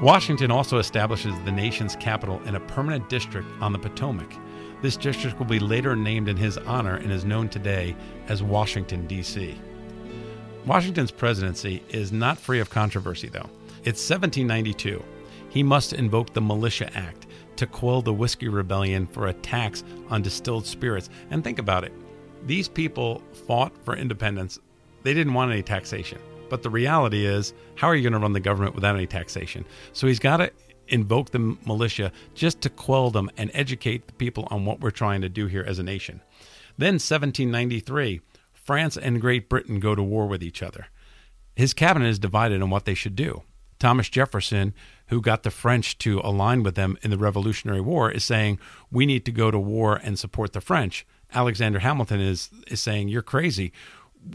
Washington 0.00 0.50
also 0.50 0.78
establishes 0.78 1.32
the 1.44 1.52
nation's 1.52 1.94
capital 1.94 2.42
in 2.42 2.56
a 2.56 2.60
permanent 2.66 3.08
district 3.08 3.46
on 3.60 3.72
the 3.72 3.78
Potomac. 3.78 4.34
This 4.82 4.96
district 4.96 5.38
will 5.38 5.46
be 5.46 5.60
later 5.60 5.94
named 5.94 6.28
in 6.28 6.36
his 6.36 6.58
honor 6.58 6.96
and 6.96 7.12
is 7.12 7.24
known 7.24 7.50
today 7.50 7.94
as 8.26 8.42
Washington, 8.42 9.06
D.C. 9.06 9.56
Washington's 10.66 11.12
presidency 11.12 11.84
is 11.90 12.10
not 12.10 12.36
free 12.36 12.58
of 12.58 12.68
controversy, 12.68 13.28
though. 13.28 13.48
It's 13.84 14.10
1792. 14.10 15.04
He 15.52 15.62
must 15.62 15.92
invoke 15.92 16.32
the 16.32 16.40
Militia 16.40 16.90
Act 16.96 17.26
to 17.56 17.66
quell 17.66 18.00
the 18.00 18.12
Whiskey 18.12 18.48
Rebellion 18.48 19.06
for 19.06 19.26
a 19.26 19.34
tax 19.34 19.84
on 20.08 20.22
distilled 20.22 20.64
spirits. 20.64 21.10
And 21.30 21.44
think 21.44 21.58
about 21.58 21.84
it 21.84 21.92
these 22.46 22.68
people 22.68 23.22
fought 23.46 23.72
for 23.84 23.94
independence, 23.94 24.58
they 25.02 25.14
didn't 25.14 25.34
want 25.34 25.52
any 25.52 25.62
taxation. 25.62 26.18
But 26.48 26.62
the 26.62 26.70
reality 26.70 27.26
is, 27.26 27.54
how 27.76 27.86
are 27.86 27.94
you 27.94 28.02
going 28.02 28.14
to 28.14 28.18
run 28.18 28.32
the 28.32 28.40
government 28.40 28.74
without 28.74 28.96
any 28.96 29.06
taxation? 29.06 29.64
So 29.92 30.06
he's 30.06 30.18
got 30.18 30.38
to 30.38 30.50
invoke 30.88 31.30
the 31.30 31.56
militia 31.66 32.12
just 32.34 32.60
to 32.62 32.70
quell 32.70 33.10
them 33.10 33.30
and 33.36 33.50
educate 33.54 34.06
the 34.06 34.12
people 34.14 34.48
on 34.50 34.64
what 34.64 34.80
we're 34.80 34.90
trying 34.90 35.20
to 35.20 35.28
do 35.28 35.46
here 35.46 35.64
as 35.66 35.78
a 35.78 35.82
nation. 35.82 36.20
Then 36.78 36.94
1793, 36.94 38.20
France 38.52 38.96
and 38.96 39.20
Great 39.20 39.48
Britain 39.48 39.80
go 39.80 39.94
to 39.94 40.02
war 40.02 40.26
with 40.26 40.42
each 40.42 40.62
other. 40.62 40.86
His 41.54 41.74
cabinet 41.74 42.08
is 42.08 42.18
divided 42.18 42.62
on 42.62 42.70
what 42.70 42.86
they 42.86 42.94
should 42.94 43.14
do. 43.14 43.42
Thomas 43.82 44.08
Jefferson, 44.08 44.74
who 45.08 45.20
got 45.20 45.42
the 45.42 45.50
French 45.50 45.98
to 45.98 46.20
align 46.20 46.62
with 46.62 46.76
them 46.76 46.96
in 47.02 47.10
the 47.10 47.18
Revolutionary 47.18 47.80
War, 47.80 48.12
is 48.12 48.22
saying 48.22 48.60
we 48.92 49.06
need 49.06 49.24
to 49.24 49.32
go 49.32 49.50
to 49.50 49.58
war 49.58 49.96
and 49.96 50.16
support 50.16 50.52
the 50.52 50.60
French. 50.60 51.04
Alexander 51.34 51.80
Hamilton 51.80 52.20
is 52.20 52.48
is 52.68 52.80
saying 52.80 53.08
you're 53.08 53.22
crazy 53.22 53.72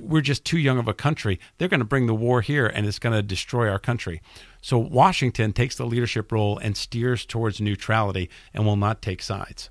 we're 0.02 0.20
just 0.20 0.44
too 0.44 0.58
young 0.58 0.78
of 0.78 0.90
a 0.90 0.94
country. 0.94 1.40
They're 1.58 1.70
going 1.70 1.80
to 1.80 1.86
bring 1.86 2.08
the 2.08 2.14
war 2.14 2.42
here 2.42 2.68
and 2.68 2.86
it's 2.86 3.00
going 3.00 3.16
to 3.16 3.24
destroy 3.24 3.70
our 3.70 3.80
country. 3.80 4.22
So 4.62 4.78
Washington 4.78 5.54
takes 5.54 5.78
the 5.78 5.86
leadership 5.86 6.30
role 6.34 6.58
and 6.58 6.76
steers 6.76 7.26
towards 7.26 7.62
neutrality 7.62 8.30
and 8.54 8.66
will 8.66 8.76
not 8.76 9.02
take 9.02 9.22
sides. 9.22 9.70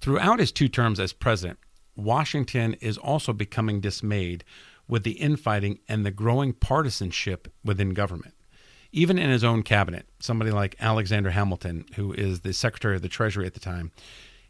Throughout 0.00 0.40
his 0.40 0.50
two 0.50 0.66
terms 0.66 0.98
as 0.98 1.12
president, 1.12 1.60
Washington 1.94 2.74
is 2.80 2.98
also 2.98 3.32
becoming 3.32 3.80
dismayed 3.80 4.42
with 4.88 5.04
the 5.04 5.12
infighting 5.12 5.78
and 5.88 6.04
the 6.04 6.10
growing 6.10 6.52
partisanship 6.52 7.46
within 7.62 7.94
government. 7.94 8.34
Even 8.90 9.18
in 9.18 9.30
his 9.30 9.44
own 9.44 9.62
cabinet, 9.62 10.06
somebody 10.18 10.50
like 10.50 10.76
Alexander 10.80 11.30
Hamilton, 11.30 11.84
who 11.96 12.12
is 12.12 12.40
the 12.40 12.52
Secretary 12.52 12.96
of 12.96 13.02
the 13.02 13.08
Treasury 13.08 13.46
at 13.46 13.54
the 13.54 13.60
time, 13.60 13.92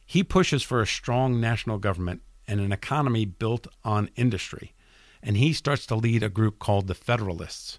he 0.06 0.22
pushes 0.22 0.62
for 0.62 0.80
a 0.80 0.86
strong 0.86 1.40
national 1.40 1.78
government 1.78 2.22
and 2.46 2.60
an 2.60 2.72
economy 2.72 3.24
built 3.24 3.66
on 3.84 4.10
industry 4.16 4.72
and 5.22 5.36
he 5.36 5.52
starts 5.52 5.86
to 5.86 5.94
lead 5.94 6.22
a 6.22 6.28
group 6.28 6.58
called 6.58 6.86
the 6.86 6.94
Federalists. 6.94 7.78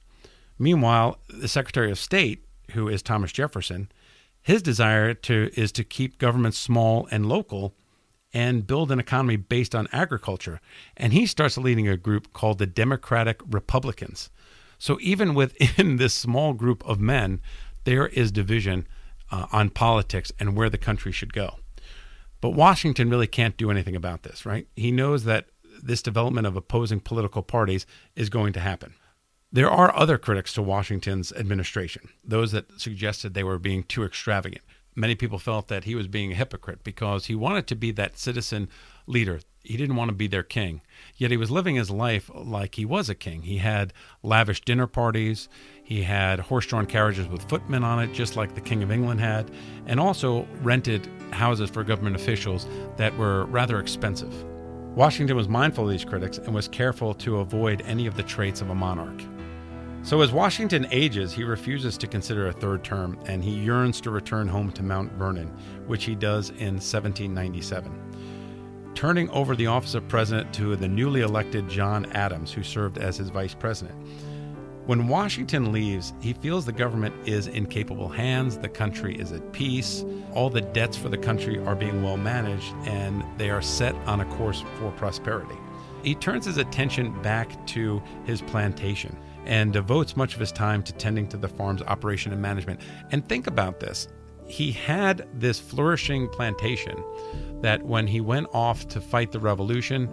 Meanwhile, 0.58 1.20
the 1.28 1.48
Secretary 1.48 1.92
of 1.92 2.00
State, 2.00 2.46
who 2.72 2.88
is 2.88 3.02
Thomas 3.02 3.32
Jefferson, 3.32 3.90
his 4.42 4.62
desire 4.62 5.14
to 5.14 5.50
is 5.54 5.72
to 5.74 5.84
keep 5.84 6.18
government 6.18 6.56
small 6.56 7.08
and 7.12 7.26
local 7.28 7.76
and 8.34 8.68
build 8.68 8.92
an 8.92 9.00
economy 9.00 9.36
based 9.36 9.74
on 9.74 9.88
agriculture. 9.92 10.60
And 10.96 11.14
he 11.14 11.26
starts 11.26 11.58
leading 11.58 11.88
a 11.88 11.98
group 11.98 12.32
called 12.34 12.60
the 12.60 12.68
Democratic 12.68 13.42
Republicans. 13.50 14.30
So 14.80 14.98
even 15.02 15.36
within 15.36 15.96
this 15.98 16.16
small 16.16 16.54
group 16.54 16.84
of 16.88 17.00
men, 17.00 17.42
there 17.84 18.08
is 18.08 18.32
division 18.32 18.88
uh, 19.32 19.46
on 19.52 19.70
politics 19.70 20.32
and 20.40 20.56
where 20.56 20.70
the 20.70 20.78
country 20.78 21.12
should 21.12 21.34
go. 21.34 21.58
But 22.42 22.52
Washington 22.52 23.10
really 23.10 23.28
can't 23.28 23.58
do 23.58 23.70
anything 23.70 23.96
about 23.96 24.24
this, 24.24 24.46
right? 24.46 24.68
He 24.76 24.92
knows 24.92 25.26
that 25.26 25.48
this 25.84 26.02
development 26.02 26.48
of 26.48 26.56
opposing 26.56 27.00
political 27.00 27.44
parties 27.44 27.86
is 28.16 28.30
going 28.30 28.54
to 28.54 28.60
happen. 28.60 28.94
There 29.52 29.70
are 29.70 29.96
other 29.96 30.18
critics 30.18 30.54
to 30.54 30.62
Washington's 30.62 31.32
administration, 31.34 32.10
those 32.24 32.52
that 32.52 32.80
suggested 32.80 33.34
they 33.34 33.44
were 33.44 33.58
being 33.58 33.84
too 33.84 34.04
extravagant. 34.04 34.62
Many 34.96 35.16
people 35.16 35.40
felt 35.40 35.68
that 35.70 35.86
he 35.86 35.96
was 35.96 36.08
being 36.08 36.32
a 36.32 36.36
hypocrite 36.36 36.84
because 36.84 37.26
he 37.26 37.36
wanted 37.36 37.68
to 37.68 37.76
be 37.76 37.92
that 37.92 38.18
citizen 38.18 38.70
leader. 39.08 39.40
He 39.64 39.78
didn't 39.78 39.96
want 39.96 40.10
to 40.10 40.16
be 40.16 40.28
their 40.28 40.44
king. 40.44 40.82
Yet 41.18 41.32
he 41.32 41.38
was 41.38 41.52
living 41.52 41.76
his 41.76 41.92
life 41.92 42.32
like 42.34 42.76
he 42.76 42.86
was 42.86 43.10
a 43.10 43.16
king. 43.16 43.44
He 43.44 43.58
had 43.58 43.94
lavish 44.24 44.62
dinner 44.62 44.88
parties, 44.88 45.50
he 45.84 46.04
had 46.04 46.40
horse 46.40 46.66
drawn 46.66 46.86
carriages 46.86 47.28
with 47.28 47.50
footmen 47.50 47.84
on 47.84 48.00
it, 48.00 48.14
just 48.14 48.36
like 48.36 48.56
the 48.56 48.62
King 48.62 48.84
of 48.84 48.92
England 48.92 49.20
had, 49.20 49.52
and 49.86 50.00
also 50.00 50.48
rented 50.62 51.10
houses 51.32 51.70
for 51.70 51.84
government 51.84 52.16
officials 52.16 52.68
that 52.98 53.16
were 53.18 53.46
rather 53.46 53.80
expensive. 53.80 54.46
Washington 54.96 55.36
was 55.36 55.48
mindful 55.48 55.86
of 55.86 55.90
these 55.92 56.06
critics 56.06 56.38
and 56.38 56.54
was 56.54 56.68
careful 56.68 57.14
to 57.16 57.38
avoid 57.38 57.82
any 57.86 58.06
of 58.06 58.16
the 58.16 58.24
traits 58.24 58.62
of 58.62 58.70
a 58.70 58.76
monarch. 58.76 59.22
So, 60.02 60.22
as 60.22 60.32
Washington 60.32 60.88
ages, 60.92 61.34
he 61.34 61.44
refuses 61.44 61.98
to 61.98 62.08
consider 62.08 62.48
a 62.48 62.54
third 62.54 62.84
term 62.84 63.20
and 63.26 63.44
he 63.44 63.52
yearns 63.52 64.00
to 64.02 64.12
return 64.12 64.48
home 64.48 64.72
to 64.74 64.84
Mount 64.84 65.12
Vernon, 65.14 65.48
which 65.88 66.06
he 66.06 66.16
does 66.16 66.50
in 66.52 66.76
1797, 66.76 68.09
turning 69.00 69.30
over 69.30 69.56
the 69.56 69.66
office 69.66 69.96
of 69.96 70.06
president 70.10 70.54
to 70.54 70.76
the 70.76 70.86
newly 70.86 71.22
elected 71.22 71.70
John 71.70 72.06
Adams, 72.12 72.52
who 72.52 72.64
served 72.64 72.98
as 72.98 73.16
his 73.16 73.30
vice 73.30 73.54
president. 73.54 73.96
When 74.88 75.08
Washington 75.08 75.72
leaves, 75.72 76.12
he 76.20 76.34
feels 76.34 76.66
the 76.66 76.74
government 76.74 77.16
is 77.26 77.48
in 77.48 77.66
capable 77.66 78.10
hands, 78.10 78.58
the 78.58 78.68
country 78.68 79.16
is 79.16 79.32
at 79.32 79.54
peace, 79.54 80.04
all 80.34 80.50
the 80.50 80.60
debts 80.60 80.98
for 80.98 81.08
the 81.08 81.18
country 81.18 81.60
are 81.60 81.76
being 81.76 82.04
well 82.04 82.18
managed, 82.18 82.74
and 82.84 83.24
they 83.38 83.50
are 83.50 83.62
set 83.62 83.96
on 84.06 84.20
a 84.20 84.26
course 84.36 84.66
for 84.78 84.92
prosperity. 84.92 85.56
He 86.04 86.14
turns 86.14 86.46
his 86.46 86.58
attention 86.58 87.22
back 87.22 87.66
to 87.68 88.04
his 88.26 88.42
plantation 88.42 89.16
and 89.46 89.72
devotes 89.72 90.18
much 90.18 90.34
of 90.34 90.42
his 90.42 90.52
time 90.52 90.84
to 90.84 90.92
tending 90.92 91.30
to 91.30 91.38
the 91.38 91.48
farm's 91.48 91.84
operation 91.84 92.34
and 92.34 92.42
management. 92.42 92.82
And 93.12 93.26
think 93.30 93.48
about 93.48 93.80
this 93.80 94.10
he 94.50 94.72
had 94.72 95.28
this 95.34 95.60
flourishing 95.60 96.28
plantation 96.28 97.02
that 97.62 97.86
when 97.86 98.08
he 98.08 98.20
went 98.20 98.48
off 98.52 98.88
to 98.88 99.00
fight 99.00 99.32
the 99.32 99.40
revolution, 99.40 100.10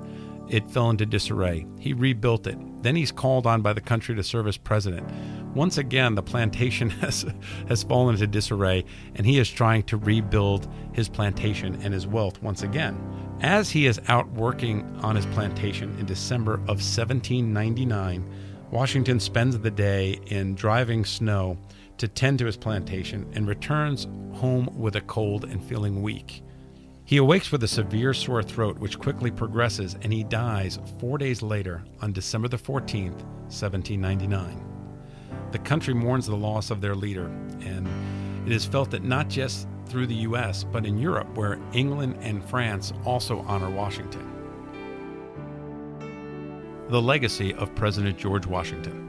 it 0.49 0.71
fell 0.71 0.91
into 0.91 1.07
disarray. 1.07 1.67
He 1.81 1.93
rebuilt 1.93 2.47
it. 2.47 2.59
Then 2.83 2.95
he's 2.95 3.11
called 3.11 3.47
on 3.47 3.63
by 3.63 3.73
the 3.73 3.81
country 3.81 4.15
to 4.15 4.23
serve 4.23 4.47
as 4.47 4.57
president. 4.57 5.09
Once 5.55 5.79
again, 5.79 6.15
the 6.15 6.23
plantation 6.23 6.91
has, 7.01 7.25
has 7.69 7.83
fallen 7.83 8.15
into 8.15 8.27
disarray, 8.27 8.85
and 9.15 9.27
he 9.27 9.39
is 9.39 9.51
trying 9.51 9.83
to 9.85 9.97
rebuild 9.97 10.69
his 10.93 11.09
plantation 11.09 11.81
and 11.83 11.95
his 11.95 12.07
wealth 12.07 12.41
once 12.43 12.63
again. 12.63 12.97
As 13.41 13.71
he 13.71 13.87
is 13.87 14.01
out 14.09 14.31
working 14.33 14.85
on 15.03 15.17
his 15.17 15.27
plantation 15.27 15.97
in 15.99 16.07
December 16.07 16.55
of 16.55 16.79
1799, 16.79 18.31
Washington 18.71 19.19
spends 19.19 19.59
the 19.59 19.71
day 19.71 20.21
in 20.27 20.55
driving 20.55 21.05
snow 21.05 21.57
to 21.99 22.09
tend 22.09 22.39
to 22.39 22.47
his 22.47 22.57
plantation 22.57 23.27
and 23.33 23.47
returns 23.49 24.07
home 24.35 24.69
with 24.77 24.97
a 24.97 25.01
cold 25.01 25.45
and 25.45 25.63
feeling 25.65 26.03
weak. 26.03 26.43
He 27.05 27.19
awakes 27.19 27.53
with 27.53 27.63
a 27.63 27.69
severe 27.69 28.13
sore 28.13 28.43
throat, 28.43 28.79
which 28.79 28.99
quickly 28.99 29.31
progresses, 29.31 29.97
and 30.03 30.13
he 30.13 30.25
dies 30.25 30.81
four 30.99 31.19
days 31.19 31.41
later 31.41 31.85
on 32.03 32.13
December 32.13 32.49
the 32.49 32.57
14th, 32.57 33.23
1799. 33.49 34.65
The 35.53 35.59
country 35.61 35.95
mourns 35.95 36.27
the 36.27 36.37
loss 36.37 36.71
of 36.71 36.81
their 36.81 36.97
leader, 36.97 37.27
and 37.61 37.89
It 38.47 38.53
is 38.53 38.65
felt 38.65 38.91
that 38.91 39.03
not 39.03 39.29
just 39.29 39.69
through 39.87 40.07
the 40.07 40.15
U.S., 40.15 40.65
but 40.65 40.85
in 40.85 40.99
Europe, 40.99 41.29
where 41.37 41.61
England 41.73 42.17
and 42.21 42.45
France 42.45 42.93
also 43.05 43.41
honor 43.41 43.71
Washington. 43.71 44.33
The 46.89 47.01
legacy 47.01 47.55
of 47.55 47.75
President 47.75 48.19
George 48.19 48.47
Washington. 48.47 49.03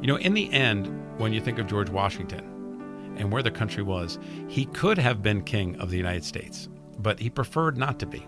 You 0.00 0.08
know, 0.08 0.16
in 0.16 0.34
the 0.34 0.52
end, 0.52 0.88
when 1.18 1.32
you 1.32 1.40
think 1.40 1.58
of 1.58 1.66
George 1.66 1.90
Washington 1.90 3.14
and 3.16 3.30
where 3.30 3.42
the 3.42 3.50
country 3.50 3.82
was, 3.82 4.18
he 4.48 4.66
could 4.66 4.98
have 4.98 5.22
been 5.22 5.42
king 5.42 5.76
of 5.76 5.90
the 5.90 5.96
United 5.96 6.24
States, 6.24 6.68
but 6.98 7.20
he 7.20 7.30
preferred 7.30 7.76
not 7.76 7.98
to 8.00 8.06
be. 8.06 8.26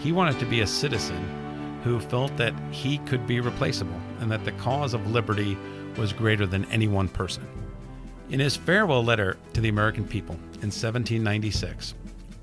He 0.00 0.12
wanted 0.12 0.38
to 0.40 0.46
be 0.46 0.60
a 0.60 0.66
citizen 0.66 1.80
who 1.84 2.00
felt 2.00 2.36
that 2.36 2.54
he 2.70 2.98
could 2.98 3.26
be 3.26 3.40
replaceable 3.40 4.00
and 4.20 4.30
that 4.30 4.44
the 4.44 4.52
cause 4.52 4.94
of 4.94 5.10
liberty 5.10 5.56
was 5.96 6.12
greater 6.12 6.46
than 6.46 6.64
any 6.66 6.88
one 6.88 7.08
person. 7.08 7.46
In 8.30 8.40
his 8.40 8.56
farewell 8.56 9.04
letter 9.04 9.36
to 9.52 9.60
the 9.60 9.68
American 9.68 10.04
people 10.06 10.34
in 10.34 10.70
1796, 10.70 11.94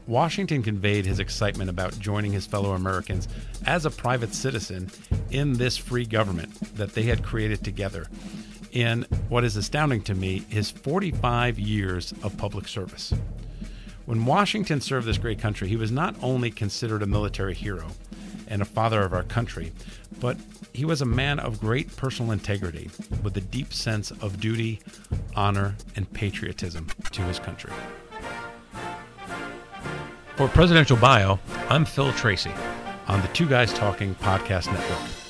Washington 0.07 0.63
conveyed 0.63 1.05
his 1.05 1.19
excitement 1.19 1.69
about 1.69 1.99
joining 1.99 2.31
his 2.31 2.45
fellow 2.45 2.73
Americans 2.73 3.27
as 3.65 3.85
a 3.85 3.89
private 3.89 4.33
citizen 4.33 4.89
in 5.31 5.53
this 5.53 5.77
free 5.77 6.05
government 6.05 6.53
that 6.75 6.93
they 6.93 7.03
had 7.03 7.23
created 7.23 7.63
together 7.63 8.07
in 8.71 9.03
what 9.29 9.43
is 9.43 9.55
astounding 9.55 10.01
to 10.03 10.15
me 10.15 10.45
his 10.49 10.71
45 10.71 11.59
years 11.59 12.13
of 12.23 12.37
public 12.37 12.67
service. 12.67 13.13
When 14.05 14.25
Washington 14.25 14.81
served 14.81 15.07
this 15.07 15.17
great 15.17 15.39
country, 15.39 15.67
he 15.67 15.75
was 15.75 15.91
not 15.91 16.15
only 16.21 16.51
considered 16.51 17.03
a 17.03 17.07
military 17.07 17.53
hero 17.53 17.87
and 18.47 18.61
a 18.61 18.65
father 18.65 19.03
of 19.03 19.13
our 19.13 19.23
country, 19.23 19.71
but 20.19 20.37
he 20.73 20.85
was 20.85 21.01
a 21.01 21.05
man 21.05 21.39
of 21.39 21.59
great 21.59 21.95
personal 21.95 22.31
integrity 22.31 22.89
with 23.23 23.35
a 23.37 23.41
deep 23.41 23.73
sense 23.73 24.11
of 24.11 24.39
duty, 24.39 24.79
honor, 25.35 25.75
and 25.95 26.11
patriotism 26.13 26.87
to 27.11 27.21
his 27.23 27.39
country. 27.39 27.71
For 30.35 30.47
Presidential 30.47 30.97
Bio, 30.97 31.39
I'm 31.69 31.85
Phil 31.85 32.11
Tracy 32.13 32.51
on 33.07 33.21
the 33.21 33.27
Two 33.29 33.47
Guys 33.47 33.71
Talking 33.73 34.15
Podcast 34.15 34.71
Network. 34.71 35.20